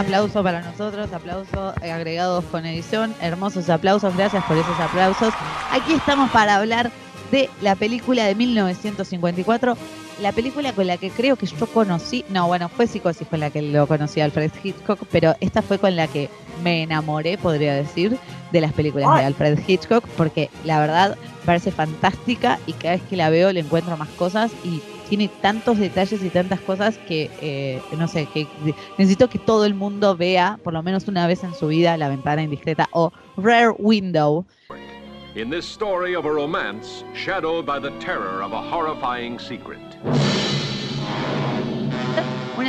Aplauso 0.00 0.42
para 0.42 0.62
nosotros, 0.62 1.12
aplausos 1.12 1.74
eh, 1.82 1.92
agregados 1.92 2.42
con 2.46 2.64
edición, 2.64 3.14
hermosos 3.20 3.68
aplausos, 3.68 4.16
gracias 4.16 4.42
por 4.44 4.56
esos 4.56 4.80
aplausos. 4.80 5.34
Aquí 5.72 5.92
estamos 5.92 6.30
para 6.30 6.56
hablar 6.56 6.90
de 7.30 7.50
la 7.60 7.74
película 7.74 8.24
de 8.24 8.34
1954, 8.34 9.76
la 10.22 10.32
película 10.32 10.72
con 10.72 10.86
la 10.86 10.96
que 10.96 11.10
creo 11.10 11.36
que 11.36 11.44
yo 11.44 11.66
conocí, 11.66 12.24
no, 12.30 12.46
bueno, 12.46 12.70
fue 12.70 12.86
Psicosis 12.86 13.28
con 13.28 13.40
la 13.40 13.50
que 13.50 13.60
lo 13.60 13.86
conocí 13.86 14.22
a 14.22 14.24
Alfred 14.24 14.50
Hitchcock, 14.64 15.00
pero 15.12 15.34
esta 15.40 15.60
fue 15.60 15.78
con 15.78 15.94
la 15.94 16.06
que 16.06 16.30
me 16.64 16.82
enamoré, 16.84 17.36
podría 17.36 17.74
decir, 17.74 18.16
de 18.52 18.60
las 18.62 18.72
películas 18.72 19.14
de. 19.18 19.24
Alfred 19.26 19.58
Hitchcock, 19.66 20.08
porque 20.16 20.48
la 20.64 20.80
verdad 20.80 21.18
parece 21.44 21.72
fantástica 21.72 22.58
y 22.66 22.72
cada 22.72 22.94
vez 22.94 23.02
que 23.02 23.16
la 23.16 23.28
veo 23.28 23.52
le 23.52 23.60
encuentro 23.60 23.98
más 23.98 24.08
cosas 24.08 24.50
y 24.64 24.80
tiene 25.10 25.28
tantos 25.42 25.76
detalles 25.78 26.22
y 26.22 26.30
tantas 26.30 26.60
cosas 26.60 26.96
que, 26.96 27.28
eh, 27.42 27.82
no 27.98 28.06
sé, 28.06 28.26
que 28.26 28.46
necesito 28.96 29.28
que 29.28 29.40
todo 29.40 29.64
el 29.64 29.74
mundo 29.74 30.16
vea 30.16 30.58
por 30.62 30.72
lo 30.72 30.84
menos 30.84 31.08
una 31.08 31.26
vez 31.26 31.42
en 31.42 31.52
su 31.52 31.66
vida 31.66 31.96
La 31.96 32.08
ventana 32.08 32.42
indiscreta 32.42 32.88
o 32.92 33.12
Rare 33.36 33.74
Window. 33.78 34.46
In 35.34 35.50
this 35.50 35.64
story 35.64 36.14
of 36.14 36.26
a 36.26 36.30
romance 36.30 37.04
shadowed 37.12 37.66
by 37.66 37.80
the 37.80 37.90
terror 37.98 38.42
of 38.42 38.52
a 38.52 38.62
horrifying 38.62 39.38
secret. 39.38 39.80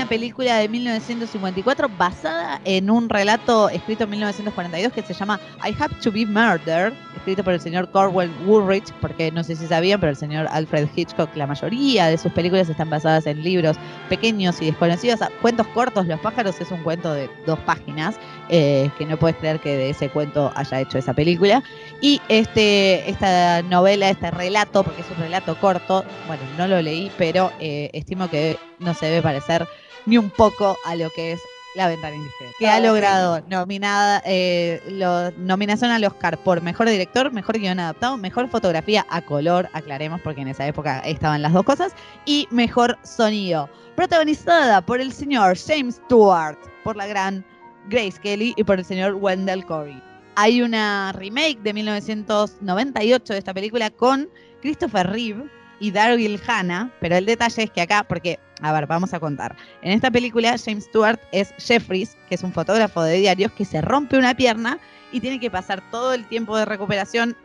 Una 0.01 0.09
película 0.09 0.57
de 0.57 0.67
1954 0.67 1.87
basada 1.95 2.59
en 2.65 2.89
un 2.89 3.07
relato 3.07 3.69
escrito 3.69 4.05
en 4.05 4.09
1942 4.09 4.93
que 4.93 5.03
se 5.03 5.13
llama 5.13 5.39
I 5.63 5.75
Have 5.79 5.93
to 6.01 6.11
Be 6.11 6.25
Murdered, 6.25 6.91
escrito 7.15 7.43
por 7.43 7.53
el 7.53 7.61
señor 7.61 7.87
Corwell 7.91 8.31
Woolrich, 8.47 8.91
porque 8.99 9.31
no 9.31 9.43
sé 9.43 9.55
si 9.55 9.67
sabían, 9.67 9.99
pero 9.99 10.09
el 10.09 10.15
señor 10.15 10.47
Alfred 10.49 10.87
Hitchcock, 10.95 11.29
la 11.35 11.45
mayoría 11.45 12.07
de 12.07 12.17
sus 12.17 12.31
películas 12.31 12.67
están 12.67 12.89
basadas 12.89 13.27
en 13.27 13.43
libros 13.43 13.77
pequeños 14.09 14.59
y 14.63 14.65
desconocidos. 14.65 15.19
Cuentos 15.39 15.67
cortos, 15.67 16.07
Los 16.07 16.19
pájaros 16.19 16.59
es 16.59 16.71
un 16.71 16.81
cuento 16.81 17.13
de 17.13 17.29
dos 17.45 17.59
páginas, 17.59 18.15
eh, 18.49 18.89
que 18.97 19.05
no 19.05 19.19
puedes 19.19 19.37
creer 19.37 19.59
que 19.59 19.77
de 19.77 19.91
ese 19.91 20.09
cuento 20.09 20.51
haya 20.55 20.81
hecho 20.81 20.97
esa 20.97 21.13
película. 21.13 21.61
Y 22.01 22.19
este, 22.27 23.07
esta 23.07 23.61
novela, 23.61 24.09
este 24.09 24.31
relato, 24.31 24.83
porque 24.83 25.01
es 25.01 25.11
un 25.11 25.17
relato 25.17 25.59
corto, 25.59 26.03
bueno, 26.25 26.41
no 26.57 26.67
lo 26.67 26.81
leí, 26.81 27.11
pero 27.19 27.51
eh, 27.59 27.91
estimo 27.93 28.31
que 28.31 28.57
no 28.79 28.95
se 28.95 29.05
debe 29.05 29.21
parecer 29.21 29.67
ni 30.05 30.17
un 30.17 30.29
poco 30.29 30.77
a 30.85 30.95
lo 30.95 31.09
que 31.11 31.33
es 31.33 31.41
La 31.75 31.87
Ventana 31.87 32.15
Indiscreta. 32.15 32.53
Que 32.59 32.67
ha 32.67 32.79
logrado 32.79 33.41
nominada, 33.47 34.21
eh, 34.25 34.81
lo- 34.89 35.31
nominación 35.31 35.91
al 35.91 36.03
Oscar 36.03 36.37
por 36.37 36.61
Mejor 36.61 36.89
Director, 36.89 37.31
Mejor 37.31 37.59
Guión 37.59 37.79
Adaptado, 37.79 38.17
Mejor 38.17 38.49
Fotografía 38.49 39.05
a 39.09 39.21
Color, 39.21 39.69
aclaremos 39.73 40.19
porque 40.21 40.41
en 40.41 40.49
esa 40.49 40.65
época 40.67 40.99
estaban 40.99 41.41
las 41.41 41.53
dos 41.53 41.63
cosas, 41.63 41.93
y 42.25 42.47
Mejor 42.51 42.97
Sonido. 43.03 43.69
Protagonizada 43.95 44.81
por 44.85 44.99
el 45.01 45.13
señor 45.13 45.57
James 45.57 45.95
Stewart, 46.05 46.57
por 46.83 46.95
la 46.95 47.07
gran 47.07 47.45
Grace 47.89 48.19
Kelly 48.21 48.53
y 48.57 48.63
por 48.63 48.79
el 48.79 48.85
señor 48.85 49.15
Wendell 49.15 49.65
Corey. 49.65 50.01
Hay 50.35 50.61
una 50.61 51.11
remake 51.13 51.59
de 51.61 51.73
1998 51.73 53.33
de 53.33 53.39
esta 53.39 53.53
película 53.53 53.89
con 53.89 54.29
Christopher 54.61 55.07
Reeve 55.07 55.43
y 55.81 55.89
Daryl 55.89 56.39
Hannah, 56.47 56.91
pero 56.99 57.15
el 57.17 57.25
detalle 57.25 57.63
es 57.63 57.71
que 57.71 57.81
acá, 57.81 58.05
porque, 58.07 58.39
a 58.61 58.71
ver, 58.71 58.85
vamos 58.85 59.15
a 59.15 59.19
contar. 59.19 59.55
En 59.81 59.91
esta 59.91 60.11
película, 60.11 60.55
James 60.63 60.83
Stewart 60.85 61.19
es 61.31 61.55
Jeffries, 61.57 62.15
que 62.29 62.35
es 62.35 62.43
un 62.43 62.53
fotógrafo 62.53 63.01
de 63.01 63.17
diarios 63.17 63.51
que 63.53 63.65
se 63.65 63.81
rompe 63.81 64.15
una 64.15 64.35
pierna 64.35 64.77
y 65.11 65.19
tiene 65.19 65.39
que 65.39 65.49
pasar 65.49 65.81
todo 65.89 66.13
el 66.13 66.27
tiempo 66.27 66.55
de 66.55 66.65
recuperación 66.65 67.35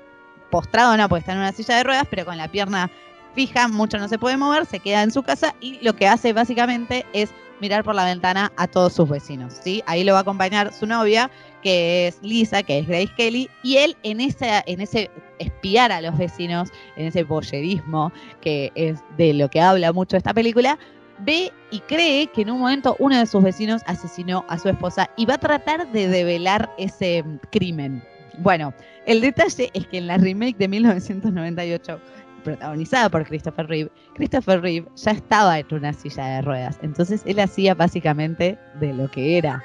postrado, 0.51 0.95
no, 0.99 1.09
porque 1.09 1.21
está 1.21 1.33
en 1.33 1.39
una 1.39 1.53
silla 1.53 1.79
de 1.79 1.85
ruedas, 1.85 2.07
pero 2.11 2.27
con 2.27 2.37
la 2.37 2.49
pierna 2.49 2.91
fija, 3.35 3.69
mucho 3.69 3.99
no 3.99 4.07
se 4.07 4.19
puede 4.19 4.37
mover, 4.37 4.67
se 4.67 4.81
queda 4.81 5.03
en 5.03 5.13
su 5.13 5.23
casa 5.23 5.55
y 5.61 5.79
lo 5.83 5.97
que 5.97 6.07
hace 6.07 6.35
básicamente 6.35 7.07
es 7.15 7.31
mirar 7.61 7.85
por 7.85 7.95
la 7.95 8.05
ventana 8.05 8.53
a 8.57 8.67
todos 8.67 8.93
sus 8.93 9.09
vecinos, 9.09 9.55
¿sí? 9.63 9.83
Ahí 9.87 10.05
lo 10.05 10.13
va 10.13 10.19
a 10.19 10.23
acompañar 10.23 10.73
su 10.73 10.87
novia, 10.87 11.31
que 11.63 12.09
es 12.09 12.19
Lisa, 12.23 12.63
que 12.63 12.81
es 12.81 12.87
Grace 12.87 13.13
Kelly, 13.17 13.49
y 13.63 13.77
él 13.77 13.97
en 14.03 14.21
ese, 14.21 14.63
en 14.67 14.81
ese 14.81 15.11
espiar 15.39 15.93
a 15.93 16.01
los 16.01 16.17
vecinos, 16.17 16.71
en 16.97 17.07
ese 17.07 17.25
boyerismo, 17.25 18.13
que 18.41 18.73
es 18.75 19.01
de 19.17 19.35
lo 19.35 19.49
que 19.49 19.61
habla 19.61 19.93
mucho 19.93 20.17
esta 20.17 20.33
película, 20.33 20.79
ve 21.21 21.53
y 21.71 21.81
cree 21.81 22.27
que 22.29 22.43
en 22.43 22.51
un 22.51 22.61
momento 22.61 22.97
uno 22.99 23.19
de 23.19 23.27
sus 23.27 23.43
vecinos 23.43 23.83
asesinó 23.87 24.45
a 24.49 24.59
su 24.59 24.69
esposa 24.69 25.11
y 25.17 25.27
va 25.27 25.35
a 25.35 25.39
tratar 25.39 25.91
de 25.93 26.09
develar 26.09 26.71
ese 26.79 27.23
mm, 27.23 27.39
crimen. 27.51 28.03
Bueno, 28.39 28.75
el 29.07 29.21
detalle 29.21 29.71
es 29.73 29.87
que 29.87 29.99
en 29.99 30.09
la 30.09 30.19
remake 30.19 30.59
de 30.59 30.69
1998 30.69 32.01
protagonizada 32.47 33.11
por 33.11 33.27
Christopher 33.27 33.67
Reeve, 33.67 33.91
Christopher 34.15 34.63
Reeve 34.63 34.87
ya 34.95 35.11
estaba 35.11 35.59
en 35.59 35.67
una 35.71 35.93
silla 35.93 36.27
de 36.27 36.43
ruedas, 36.43 36.79
entonces 36.83 37.23
él 37.27 37.41
hacía 37.41 37.75
básicamente 37.75 38.59
de 38.81 38.95
lo 38.95 39.11
que 39.11 39.37
era. 39.37 39.63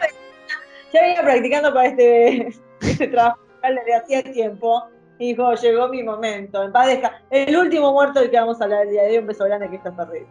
Ya 0.94 1.02
venía 1.02 1.22
practicando 1.22 1.74
para 1.74 1.88
este, 1.88 2.48
este 2.82 3.08
trabajo 3.08 3.40
desde 3.64 3.96
hacía 3.96 4.34
tiempo. 4.34 4.84
Y 5.20 5.34
dijo, 5.34 5.54
llegó 5.54 5.88
mi 5.88 6.04
momento. 6.04 6.64
En 6.64 6.72
paz. 6.72 6.90
El 7.30 7.56
último 7.56 7.94
muerto 7.94 8.20
del 8.20 8.32
que 8.32 8.40
vamos 8.40 8.60
a 8.60 8.64
hablar 8.64 8.86
el 8.86 8.92
día 8.92 9.04
de 9.04 9.10
hoy. 9.10 9.18
Un 9.20 9.28
beso 9.28 9.46
grande, 9.46 9.68
Christopher 9.70 10.08
Reeve. 10.08 10.28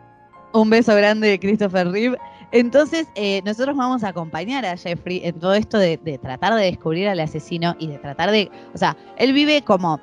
Un 0.52 0.68
beso 0.68 0.96
grande 0.96 1.28
de 1.28 1.38
Christopher 1.38 1.88
Reeve. 1.88 2.18
Entonces, 2.50 3.06
eh, 3.14 3.40
nosotros 3.44 3.76
vamos 3.76 4.02
a 4.02 4.08
acompañar 4.08 4.66
a 4.66 4.76
Jeffrey 4.76 5.20
en 5.24 5.38
todo 5.38 5.54
esto 5.54 5.78
de, 5.78 5.96
de 5.98 6.18
tratar 6.18 6.54
de 6.54 6.64
descubrir 6.64 7.08
al 7.08 7.20
asesino 7.20 7.76
y 7.78 7.86
de 7.86 7.98
tratar 7.98 8.32
de. 8.32 8.50
O 8.74 8.78
sea, 8.78 8.96
él 9.16 9.32
vive 9.32 9.62
como 9.62 10.00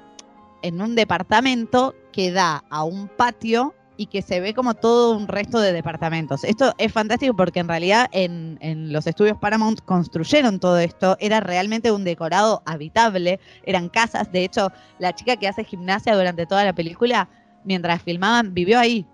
en 0.61 0.81
un 0.81 0.95
departamento 0.95 1.95
que 2.11 2.31
da 2.31 2.63
a 2.69 2.83
un 2.83 3.07
patio 3.07 3.73
y 3.97 4.05
que 4.05 4.21
se 4.21 4.39
ve 4.39 4.53
como 4.53 4.75
todo 4.75 5.17
un 5.17 5.27
resto 5.27 5.59
de 5.59 5.73
departamentos. 5.73 6.43
Esto 6.43 6.73
es 6.77 6.93
fantástico 6.93 7.35
porque 7.35 7.59
en 7.59 7.67
realidad 7.67 8.07
en, 8.11 8.57
en 8.61 8.93
los 8.93 9.07
estudios 9.07 9.37
Paramount 9.37 9.81
construyeron 9.81 10.59
todo 10.59 10.77
esto, 10.77 11.17
era 11.19 11.39
realmente 11.39 11.91
un 11.91 12.03
decorado 12.03 12.61
habitable, 12.65 13.39
eran 13.63 13.89
casas, 13.89 14.31
de 14.31 14.43
hecho 14.43 14.71
la 14.99 15.13
chica 15.13 15.35
que 15.35 15.47
hace 15.47 15.63
gimnasia 15.63 16.15
durante 16.15 16.45
toda 16.45 16.63
la 16.63 16.73
película, 16.73 17.27
mientras 17.63 18.01
filmaban, 18.03 18.53
vivió 18.53 18.79
ahí. 18.79 19.05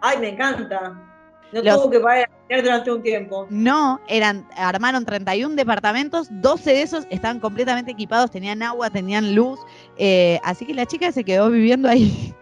Ay, 0.00 0.18
me 0.18 0.30
encanta. 0.30 1.12
No 1.52 1.62
Los- 1.62 1.76
tuvo 1.82 1.90
que 1.90 2.00
pagar 2.00 2.28
durante 2.48 2.90
un 2.90 3.02
tiempo. 3.02 3.46
No, 3.50 4.00
eran, 4.08 4.48
armaron 4.56 5.04
31 5.04 5.54
departamentos, 5.54 6.28
12 6.30 6.70
de 6.72 6.82
esos 6.82 7.06
estaban 7.10 7.40
completamente 7.40 7.90
equipados, 7.92 8.30
tenían 8.30 8.62
agua, 8.62 8.88
tenían 8.90 9.34
luz, 9.34 9.60
eh, 9.98 10.40
así 10.44 10.64
que 10.66 10.74
la 10.74 10.86
chica 10.86 11.12
se 11.12 11.24
quedó 11.24 11.50
viviendo 11.50 11.88
ahí. 11.88 12.34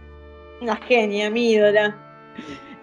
Una 0.60 0.76
genia, 0.76 1.28
mi 1.30 1.50
ídola. 1.52 1.96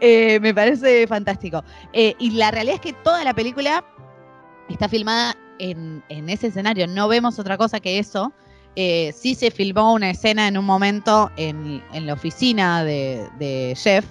Eh, 0.01 0.39
me 0.41 0.53
parece 0.53 1.07
fantástico. 1.07 1.63
Eh, 1.93 2.13
y 2.19 2.31
la 2.31 2.51
realidad 2.51 2.75
es 2.75 2.81
que 2.81 2.93
toda 2.93 3.23
la 3.23 3.33
película 3.33 3.83
está 4.69 4.87
filmada 4.89 5.35
en, 5.59 6.03
en 6.09 6.29
ese 6.29 6.47
escenario, 6.47 6.87
no 6.87 7.07
vemos 7.07 7.39
otra 7.39 7.57
cosa 7.57 7.79
que 7.79 7.99
eso. 7.99 8.33
Eh, 8.75 9.11
sí 9.15 9.33
se 9.35 9.49
filmó 9.51 9.93
una 9.93 10.09
escena 10.11 10.47
en 10.47 10.57
un 10.57 10.63
momento 10.65 11.31
en, 11.37 11.83
en 11.93 12.05
la 12.05 12.13
oficina 12.13 12.83
de, 12.83 13.27
de 13.39 13.75
Jeff, 13.75 14.05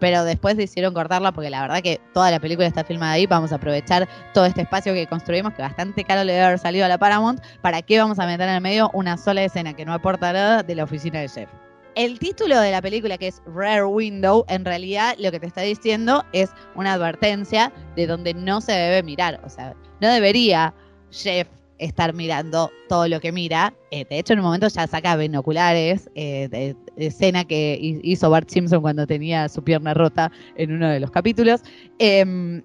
pero 0.00 0.24
después 0.24 0.56
decidieron 0.56 0.94
cortarla 0.94 1.30
porque 1.30 1.50
la 1.50 1.60
verdad 1.60 1.82
que 1.82 2.00
toda 2.12 2.30
la 2.30 2.40
película 2.40 2.66
está 2.66 2.82
filmada 2.82 3.12
ahí. 3.12 3.26
Vamos 3.26 3.52
a 3.52 3.56
aprovechar 3.56 4.08
todo 4.32 4.46
este 4.46 4.62
espacio 4.62 4.92
que 4.94 5.06
construimos, 5.06 5.54
que 5.54 5.62
bastante 5.62 6.04
caro 6.04 6.24
le 6.24 6.32
debe 6.32 6.46
haber 6.46 6.58
salido 6.58 6.86
a 6.86 6.88
la 6.88 6.98
Paramount. 6.98 7.40
¿Para 7.60 7.82
qué 7.82 7.98
vamos 7.98 8.18
a 8.18 8.26
meter 8.26 8.48
en 8.48 8.56
el 8.56 8.60
medio 8.60 8.90
una 8.94 9.16
sola 9.16 9.44
escena 9.44 9.74
que 9.74 9.84
no 9.84 9.92
aporta 9.92 10.32
nada 10.32 10.62
de 10.62 10.74
la 10.74 10.84
oficina 10.84 11.20
de 11.20 11.28
Jeff? 11.28 11.50
El 11.96 12.18
título 12.18 12.58
de 12.60 12.70
la 12.70 12.80
película, 12.80 13.18
que 13.18 13.28
es 13.28 13.42
Rare 13.46 13.84
Window, 13.84 14.44
en 14.48 14.64
realidad 14.64 15.16
lo 15.18 15.30
que 15.32 15.40
te 15.40 15.46
está 15.46 15.62
diciendo 15.62 16.24
es 16.32 16.50
una 16.76 16.94
advertencia 16.94 17.72
de 17.96 18.06
donde 18.06 18.32
no 18.32 18.60
se 18.60 18.72
debe 18.72 19.02
mirar. 19.02 19.40
O 19.44 19.48
sea, 19.48 19.74
no 20.00 20.08
debería 20.08 20.72
Jeff 21.10 21.48
estar 21.80 22.12
mirando 22.14 22.70
todo 22.88 23.08
lo 23.08 23.20
que 23.20 23.32
mira. 23.32 23.74
Eh, 23.90 24.04
de 24.08 24.18
hecho, 24.18 24.32
en 24.34 24.38
un 24.40 24.44
momento 24.44 24.68
ya 24.68 24.86
saca 24.86 25.16
binoculares, 25.16 26.08
eh, 26.14 26.48
de, 26.50 26.76
de 26.96 27.06
escena 27.06 27.44
que 27.44 27.76
hi- 27.80 28.00
hizo 28.02 28.30
Bart 28.30 28.48
Simpson 28.50 28.80
cuando 28.82 29.06
tenía 29.06 29.48
su 29.48 29.62
pierna 29.64 29.94
rota 29.94 30.30
en 30.54 30.72
uno 30.72 30.88
de 30.88 31.00
los 31.00 31.10
capítulos. 31.10 31.62
Em, 31.98 32.62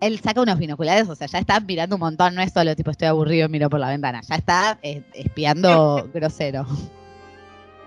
él 0.00 0.18
saca 0.20 0.40
unos 0.42 0.58
binoculares, 0.58 1.08
o 1.08 1.14
sea, 1.14 1.26
ya 1.28 1.38
está 1.38 1.60
mirando 1.60 1.96
un 1.96 2.00
montón, 2.00 2.34
no 2.34 2.42
es 2.42 2.52
solo 2.52 2.74
tipo 2.74 2.90
estoy 2.90 3.08
aburrido, 3.08 3.48
miro 3.48 3.70
por 3.70 3.78
la 3.78 3.88
ventana, 3.88 4.20
ya 4.28 4.34
está 4.34 4.78
eh, 4.82 5.02
espiando 5.14 6.08
grosero. 6.14 6.66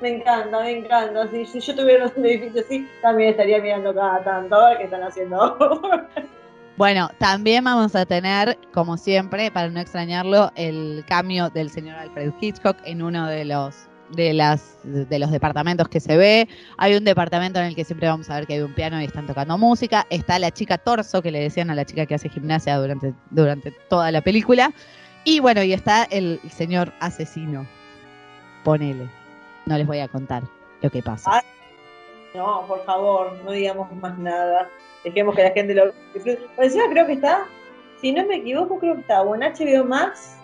Me 0.02 0.10
encanta, 0.18 0.60
me 0.62 0.72
encanta. 0.78 1.28
Si, 1.32 1.46
si 1.46 1.60
yo 1.62 1.76
tuviera 1.76 2.12
un 2.16 2.26
edificio 2.26 2.62
así, 2.62 2.86
también 3.02 3.30
estaría 3.32 3.60
mirando 3.62 3.94
cada 3.96 4.24
tanto 4.24 4.56
a 4.56 4.70
ver 4.70 4.78
qué 4.80 4.84
están 4.86 5.04
haciendo. 5.04 5.58
Bueno, 6.78 7.10
también 7.20 7.64
vamos 7.64 7.96
a 7.96 8.06
tener, 8.06 8.58
como 8.74 8.98
siempre, 8.98 9.50
para 9.50 9.70
no 9.70 9.80
extrañarlo, 9.80 10.52
el 10.56 11.06
cambio 11.08 11.50
del 11.50 11.70
señor 11.70 11.96
Alfred 11.96 12.34
Hitchcock 12.42 12.78
en 12.84 13.02
uno 13.02 13.28
de 13.28 13.46
los 13.46 13.88
de 14.12 14.34
las 14.34 14.78
de 14.84 15.18
los 15.18 15.32
departamentos 15.32 15.88
que 15.88 16.02
se 16.02 16.18
ve. 16.18 16.50
Hay 16.78 16.96
un 16.96 17.06
departamento 17.06 17.60
en 17.60 17.68
el 17.68 17.76
que 17.76 17.86
siempre 17.86 18.10
vamos 18.10 18.30
a 18.30 18.36
ver 18.36 18.46
que 18.46 18.56
hay 18.56 18.62
un 18.62 18.74
piano 18.74 19.02
y 19.02 19.06
están 19.06 19.26
tocando 19.26 19.58
música. 19.58 20.06
Está 20.10 20.38
la 20.38 20.52
chica 20.52 20.78
torso, 20.78 21.22
que 21.22 21.32
le 21.32 21.40
decían 21.40 21.70
a 21.70 21.76
la 21.76 21.86
chica 21.86 22.06
que 22.06 22.16
hace 22.16 22.28
gimnasia 22.28 22.78
durante, 22.78 23.14
durante 23.32 23.72
toda 23.90 24.12
la 24.12 24.20
película. 24.22 24.74
Y 25.24 25.40
bueno, 25.40 25.64
y 25.64 25.72
está 25.72 26.04
el 26.04 26.42
señor 26.52 26.92
asesino. 27.00 27.66
Ponele. 28.66 29.10
No 29.66 29.78
les 29.78 29.88
voy 29.88 30.00
a 30.00 30.10
contar 30.10 30.44
lo 30.82 30.90
que 30.90 31.02
pasa. 31.02 31.32
Ay, 31.36 31.42
no, 32.36 32.66
por 32.68 32.84
favor, 32.86 33.34
no 33.46 33.52
digamos 33.52 33.92
más 33.96 34.18
nada. 34.20 34.70
Dejemos 35.06 35.36
que 35.36 35.44
la 35.44 35.52
gente 35.52 35.74
lo 35.74 35.94
disfrute. 36.14 36.42
Por 36.56 36.66
encima 36.66 36.84
creo 36.90 37.06
que 37.06 37.14
está, 37.14 37.46
si 38.02 38.12
no 38.12 38.26
me 38.26 38.38
equivoco, 38.38 38.80
creo 38.80 38.96
que 38.96 39.02
está 39.02 39.22
o 39.22 39.36
en 39.36 39.42
HBO 39.42 39.86
Max. 39.86 40.36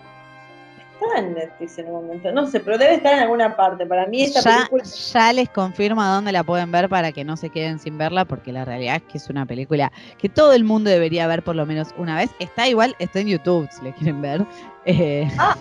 Está 0.94 1.18
en 1.18 1.34
Netflix 1.34 1.78
en 1.78 1.86
un 1.88 1.92
momento. 1.94 2.30
No 2.30 2.46
sé, 2.46 2.60
pero 2.60 2.78
debe 2.78 2.94
estar 2.94 3.14
en 3.14 3.20
alguna 3.24 3.56
parte. 3.56 3.84
Para 3.84 4.06
mí 4.06 4.22
esta 4.22 4.40
ya, 4.40 4.56
película 4.56 4.84
ya 4.84 5.32
les 5.32 5.48
confirmo 5.48 6.04
dónde 6.04 6.30
la 6.30 6.44
pueden 6.44 6.70
ver 6.70 6.88
para 6.88 7.10
que 7.10 7.24
no 7.24 7.36
se 7.36 7.50
queden 7.50 7.80
sin 7.80 7.98
verla, 7.98 8.24
porque 8.24 8.52
la 8.52 8.64
realidad 8.64 8.96
es 8.96 9.02
que 9.02 9.18
es 9.18 9.28
una 9.28 9.44
película 9.44 9.90
que 10.16 10.28
todo 10.28 10.52
el 10.52 10.62
mundo 10.62 10.90
debería 10.90 11.26
ver 11.26 11.42
por 11.42 11.56
lo 11.56 11.66
menos 11.66 11.88
una 11.98 12.16
vez. 12.16 12.30
Está 12.38 12.68
igual, 12.68 12.94
está 13.00 13.18
en 13.18 13.28
YouTube 13.28 13.68
si 13.72 13.82
le 13.82 13.92
quieren 13.94 14.22
ver. 14.22 14.46
Eh, 14.84 15.28
Ah, 15.38 15.56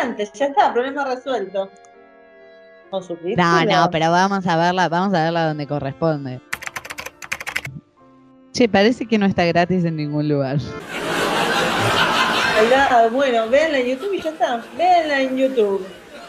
antes, 0.00 0.32
ya 0.32 0.46
está, 0.46 0.72
problema 0.72 1.04
resuelto. 1.04 1.70
No, 3.36 3.64
no, 3.64 3.90
pero 3.90 4.10
vamos 4.10 4.46
a 4.46 4.56
verla, 4.56 4.88
vamos 4.88 5.12
a 5.14 5.24
verla 5.24 5.48
donde 5.48 5.66
corresponde. 5.66 6.40
Che, 8.54 8.68
parece 8.68 9.04
que 9.04 9.18
no 9.18 9.26
está 9.26 9.44
gratis 9.46 9.84
en 9.84 9.96
ningún 9.96 10.28
lugar. 10.28 10.58
Verdad, 12.54 13.10
Bueno, 13.10 13.48
véanla 13.48 13.80
en 13.80 13.86
YouTube 13.88 14.14
y 14.14 14.22
ya 14.22 14.30
está. 14.30 14.64
Véanla 14.78 15.22
en 15.22 15.36
YouTube. 15.36 15.84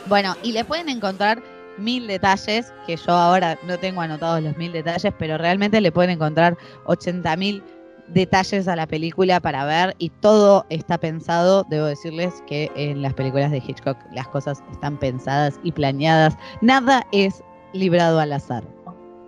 Bueno, 0.07 0.35
y 0.41 0.51
le 0.51 0.65
pueden 0.65 0.89
encontrar 0.89 1.39
mil 1.77 2.07
detalles, 2.07 2.73
que 2.87 2.97
yo 2.97 3.11
ahora 3.11 3.59
no 3.67 3.77
tengo 3.77 4.01
anotados 4.01 4.41
los 4.41 4.57
mil 4.57 4.71
detalles, 4.71 5.13
pero 5.19 5.37
realmente 5.37 5.79
le 5.79 5.91
pueden 5.91 6.09
encontrar 6.09 6.57
80 6.85 7.37
mil 7.37 7.61
detalles 8.07 8.67
a 8.67 8.75
la 8.75 8.87
película 8.87 9.39
para 9.39 9.63
ver 9.65 9.93
y 9.99 10.09
todo 10.09 10.65
está 10.69 10.97
pensado, 10.97 11.63
debo 11.69 11.85
decirles 11.85 12.33
que 12.47 12.71
en 12.75 13.03
las 13.03 13.13
películas 13.13 13.51
de 13.51 13.57
Hitchcock 13.59 13.97
las 14.13 14.27
cosas 14.29 14.63
están 14.71 14.97
pensadas 14.97 15.59
y 15.61 15.71
planeadas, 15.71 16.35
nada 16.61 17.05
es 17.11 17.43
librado 17.73 18.19
al 18.19 18.33
azar. 18.33 18.63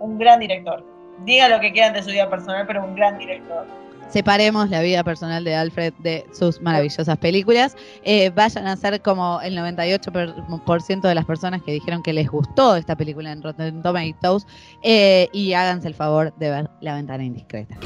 Un 0.00 0.18
gran 0.18 0.40
director. 0.40 0.97
Diga 1.24 1.48
lo 1.48 1.60
que 1.60 1.72
quieran 1.72 1.92
de 1.92 2.02
su 2.02 2.10
vida 2.10 2.28
personal, 2.28 2.66
pero 2.66 2.84
un 2.84 2.94
gran 2.94 3.18
director. 3.18 3.66
Separemos 4.08 4.70
la 4.70 4.80
vida 4.80 5.04
personal 5.04 5.44
de 5.44 5.54
Alfred 5.54 5.92
de 5.98 6.24
sus 6.32 6.62
maravillosas 6.62 7.18
películas. 7.18 7.76
Eh, 8.04 8.30
vayan 8.30 8.66
a 8.66 8.74
ser 8.74 9.02
como 9.02 9.40
el 9.42 9.56
98% 9.56 10.64
por 10.64 10.80
ciento 10.80 11.08
de 11.08 11.14
las 11.14 11.26
personas 11.26 11.62
que 11.62 11.72
dijeron 11.72 12.02
que 12.02 12.14
les 12.14 12.28
gustó 12.28 12.76
esta 12.76 12.96
película 12.96 13.32
en 13.32 13.42
Rotten 13.42 13.82
Tomatoes 13.82 14.46
eh, 14.82 15.28
y 15.32 15.52
háganse 15.52 15.88
el 15.88 15.94
favor 15.94 16.34
de 16.36 16.50
ver 16.50 16.70
La 16.80 16.94
Ventana 16.94 17.22
Indiscreta. 17.22 17.76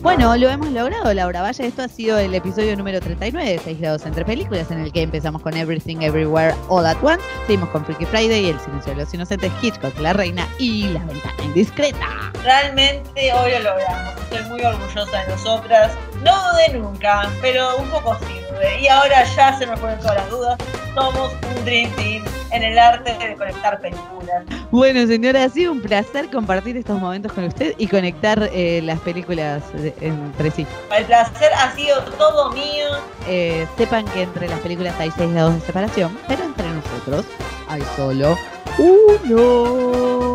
Bueno, 0.00 0.36
lo 0.36 0.48
hemos 0.48 0.70
logrado, 0.70 1.12
Laura. 1.12 1.42
Vaya, 1.42 1.64
esto 1.66 1.82
ha 1.82 1.88
sido 1.88 2.18
el 2.18 2.32
episodio 2.34 2.76
número 2.76 3.00
39 3.00 3.50
de 3.52 3.58
6 3.58 3.80
grados 3.80 4.06
entre 4.06 4.24
películas, 4.24 4.70
en 4.70 4.80
el 4.80 4.92
que 4.92 5.02
empezamos 5.02 5.42
con 5.42 5.56
Everything 5.56 5.96
Everywhere 6.02 6.54
All 6.68 6.86
at 6.86 6.96
Once, 7.02 7.22
seguimos 7.46 7.68
con 7.70 7.84
Freaky 7.84 8.06
Friday, 8.06 8.46
El 8.48 8.60
Silencio 8.60 8.94
de 8.94 9.00
los 9.02 9.12
Inocentes, 9.12 9.50
Hitchcock, 9.60 9.98
La 9.98 10.12
Reina 10.12 10.46
y 10.58 10.84
La 10.88 11.00
Ventana 11.04 11.34
Indiscreta. 11.44 12.06
Realmente 12.44 13.32
hoy 13.32 13.50
lo 13.52 13.70
logramos. 13.70 14.14
Estoy 14.30 14.48
muy 14.50 14.60
orgullosa 14.62 15.22
de 15.24 15.28
nosotras. 15.32 15.92
No 16.22 16.32
dudé 16.52 16.78
nunca, 16.78 17.28
pero 17.42 17.76
un 17.78 17.88
poco 17.90 18.16
sí 18.20 18.34
dudé. 18.52 18.80
Y 18.82 18.88
ahora 18.88 19.24
ya 19.24 19.58
se 19.58 19.66
me 19.66 19.76
fueron 19.76 19.98
todas 19.98 20.16
las 20.16 20.30
dudas. 20.30 20.58
Somos 20.94 21.32
un 21.56 21.64
Dream 21.64 21.90
Team 21.96 22.24
en 22.50 22.62
el 22.62 22.78
arte 22.78 23.12
de 23.18 23.34
conectar 23.36 23.80
películas. 23.80 24.44
Bueno, 24.70 25.06
señora, 25.06 25.44
ha 25.44 25.48
sido 25.48 25.72
un 25.72 25.80
placer 25.80 26.28
compartir 26.30 26.76
estos 26.76 26.98
momentos 27.00 27.32
con 27.32 27.44
usted 27.44 27.74
y 27.78 27.86
conectar 27.86 28.50
eh, 28.52 28.80
las 28.82 28.98
películas 29.00 29.62
de- 29.72 29.87
entre 30.00 30.50
sí. 30.50 30.66
El 30.96 31.04
placer 31.06 31.52
ha 31.54 31.74
sido 31.74 32.02
todo 32.18 32.52
mío. 32.52 32.88
Eh, 33.26 33.66
sepan 33.76 34.04
que 34.06 34.22
entre 34.22 34.48
las 34.48 34.60
películas 34.60 34.94
hay 34.98 35.10
6 35.10 35.32
grados 35.32 35.54
de 35.54 35.60
separación, 35.60 36.18
pero 36.28 36.44
entre 36.44 36.68
nosotros 36.70 37.26
hay 37.68 37.82
solo 37.96 38.36
uno. 38.78 40.34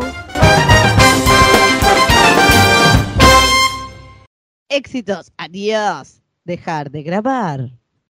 Éxitos, 4.68 5.32
adiós. 5.36 6.20
Dejar 6.44 6.90
de 6.90 7.02
grabar. 7.02 7.83